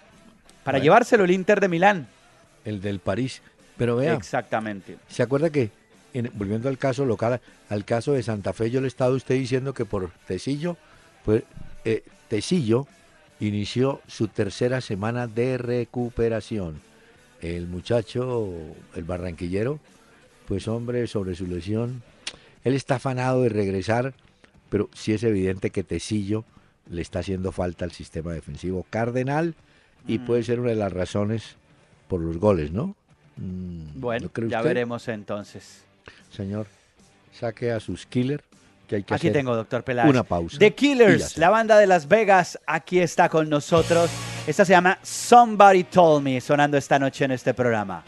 [0.63, 2.07] para llevárselo el Inter de Milán.
[2.65, 3.41] El del París.
[3.77, 4.13] Pero vea.
[4.13, 4.97] Exactamente.
[5.07, 5.71] ¿Se acuerda que,
[6.33, 9.85] volviendo al caso local, al caso de Santa Fe, yo le estaba usted diciendo que
[9.85, 10.77] por Tecillo,
[11.25, 11.43] pues
[11.83, 12.85] eh, Tecillo
[13.39, 16.79] inició su tercera semana de recuperación.
[17.41, 18.53] El muchacho,
[18.95, 19.79] el barranquillero,
[20.47, 22.03] pues hombre, sobre su lesión,
[22.63, 24.13] él está afanado de regresar,
[24.69, 26.45] pero sí es evidente que Tecillo
[26.91, 29.55] le está haciendo falta al sistema defensivo cardenal
[30.07, 30.25] y mm.
[30.25, 31.55] puede ser una de las razones
[32.07, 32.95] por los goles, ¿no?
[33.37, 35.83] Mm, bueno, ya veremos entonces.
[36.31, 36.67] Señor,
[37.31, 38.43] saque a sus killers
[39.09, 40.09] aquí tengo, doctor Peláez.
[40.09, 40.57] Una pausa.
[40.57, 44.09] The Killers, la banda de Las Vegas, aquí está con nosotros.
[44.47, 48.03] Esta se llama Somebody Told Me, sonando esta noche en este programa.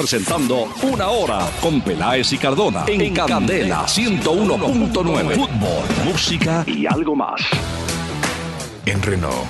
[0.00, 5.34] Presentando Una Hora con Peláez y Cardona en, Candela 101.9.
[5.34, 7.42] Fútbol, música y algo más.
[8.86, 9.44] En Renault,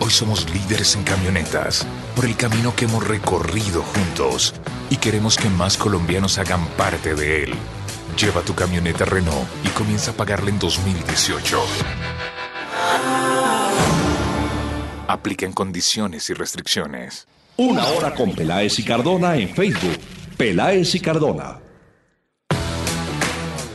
[0.00, 1.86] hoy somos líderes en camionetas
[2.16, 4.54] por el camino que hemos recorrido juntos
[4.88, 7.54] y queremos que más colombianos hagan parte de él.
[8.18, 11.60] Lleva tu camioneta Renault y comienza a pagarla en 2018.
[15.08, 17.26] Aplica en condiciones y restricciones.
[17.60, 19.98] Una hora con Peláez y Cardona en Facebook.
[20.38, 21.58] Peláez y Cardona.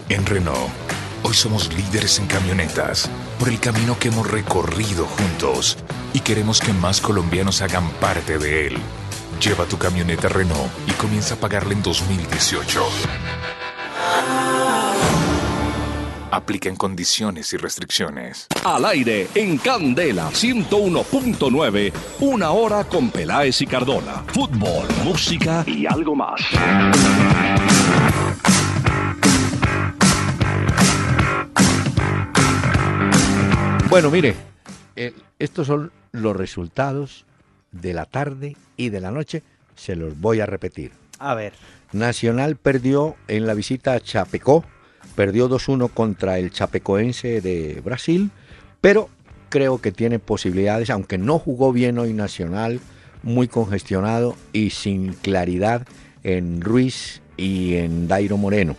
[0.10, 0.72] En Renault,
[1.22, 3.08] hoy somos líderes en camionetas
[3.38, 5.78] por el camino que hemos recorrido juntos
[6.14, 8.78] y queremos que más colombianos hagan parte de él.
[9.40, 12.82] Lleva tu camioneta Renault y comienza a pagarla en 2018.
[16.36, 18.48] Aplica en condiciones y restricciones.
[18.66, 24.22] Al aire en Candela 101.9, una hora con Peláez y Cardona.
[24.34, 26.42] Fútbol, música y algo más.
[33.90, 34.36] Bueno, mire,
[34.98, 37.26] eh, estos son los resultados
[37.72, 39.42] de la tarde y de la noche.
[39.76, 40.92] Se los voy a repetir.
[41.18, 41.54] A ver.
[41.94, 44.66] Nacional perdió en la visita a Chapecó,
[45.16, 48.32] perdió 2-1 contra el Chapecoense de Brasil,
[48.82, 49.10] pero
[49.50, 52.80] creo que tiene posibilidades, aunque no jugó bien hoy Nacional,
[53.24, 55.88] muy congestionado y sin claridad
[56.24, 58.76] en Ruiz y en Dairo Moreno.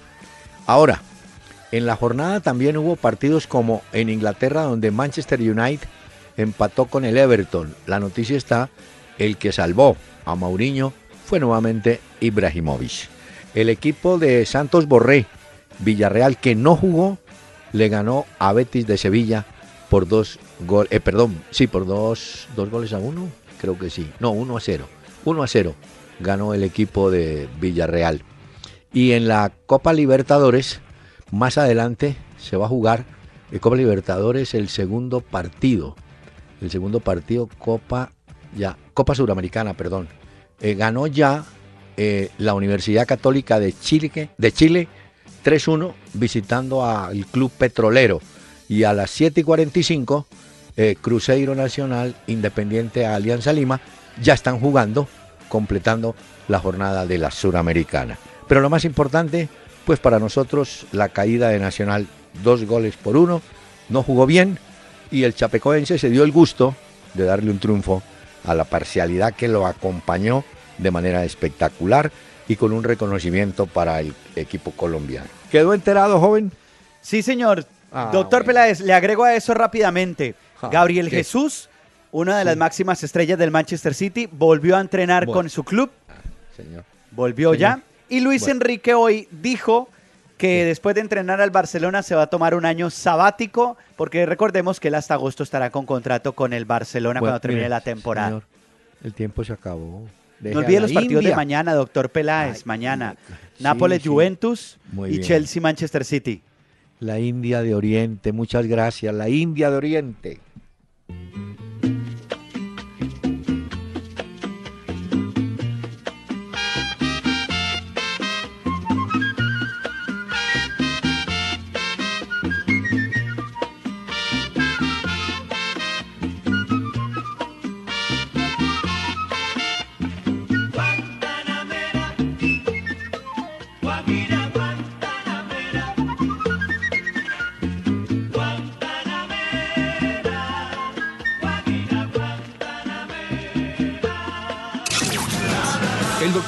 [0.67, 1.03] Ahora,
[1.73, 5.89] en la jornada también hubo partidos como en Inglaterra donde Manchester United
[6.37, 7.75] empató con el Everton.
[7.87, 8.71] La noticia está,
[9.19, 10.93] el que salvó a Mauriño
[11.25, 13.09] fue nuevamente Ibrahimovic.
[13.55, 15.27] El equipo de Santos Borré,
[15.81, 17.19] Villarreal, que no jugó,
[17.73, 19.47] le ganó a Betis de Sevilla
[19.89, 23.29] por dos goles, eh, perdón, sí, por dos, dos goles a uno,
[23.61, 24.87] creo que sí, no, uno a cero,
[25.25, 25.75] uno a cero
[26.21, 28.23] ganó el equipo de Villarreal.
[28.93, 30.81] Y en la Copa Libertadores,
[31.31, 33.05] más adelante se va a jugar
[33.53, 35.97] el Copa Libertadores el segundo partido.
[36.61, 38.13] El segundo partido Copa
[38.57, 40.09] ya Copa Suramericana, perdón.
[40.61, 41.45] Eh, ganó ya
[41.97, 44.89] eh, la Universidad Católica de Chile, de Chile
[45.47, 48.21] 3-1 visitando al Club Petrolero.
[48.69, 50.27] Y a las 7 y 45,
[50.77, 53.81] eh, Cruzeiro Nacional, Independiente Alianza Lima,
[54.21, 55.07] ya están jugando,
[55.49, 56.17] completando
[56.49, 58.19] la jornada de la Suramericana.
[58.49, 59.49] Pero lo más importante,
[59.85, 62.09] pues para nosotros la caída de Nacional,
[62.43, 63.41] dos goles por uno,
[63.89, 64.59] no jugó bien
[65.13, 66.75] y el chapecoense se dio el gusto
[67.15, 68.03] de darle un triunfo
[68.45, 70.45] a la parcialidad que lo acompañó
[70.79, 72.11] de manera espectacular
[72.49, 75.36] y con un reconocimiento para el equipo colombiano.
[75.57, 76.53] ¿Quedó enterado, joven?
[77.01, 77.65] Sí, señor.
[77.91, 80.35] Ah, Doctor Peláez, le agrego a eso rápidamente.
[80.61, 81.71] Ah, Gabriel Jesús,
[82.13, 85.91] una de las máximas estrellas del Manchester City, volvió a entrenar con su club.
[86.55, 86.85] señor.
[87.11, 87.81] Volvió ya.
[88.11, 89.89] Y Luis Enrique hoy dijo
[90.37, 94.79] que después de entrenar al Barcelona se va a tomar un año sabático, porque recordemos
[94.79, 98.43] que él hasta agosto estará con contrato con el Barcelona cuando termine la temporada.
[99.03, 100.07] el tiempo se acabó.
[100.41, 103.17] No olvide los partidos de mañana, doctor Peláez, mañana.
[103.59, 104.79] Nápoles, Juventus
[105.09, 106.43] y Chelsea, Manchester City.
[107.01, 109.15] La India de Oriente, muchas gracias.
[109.15, 110.41] La India de Oriente.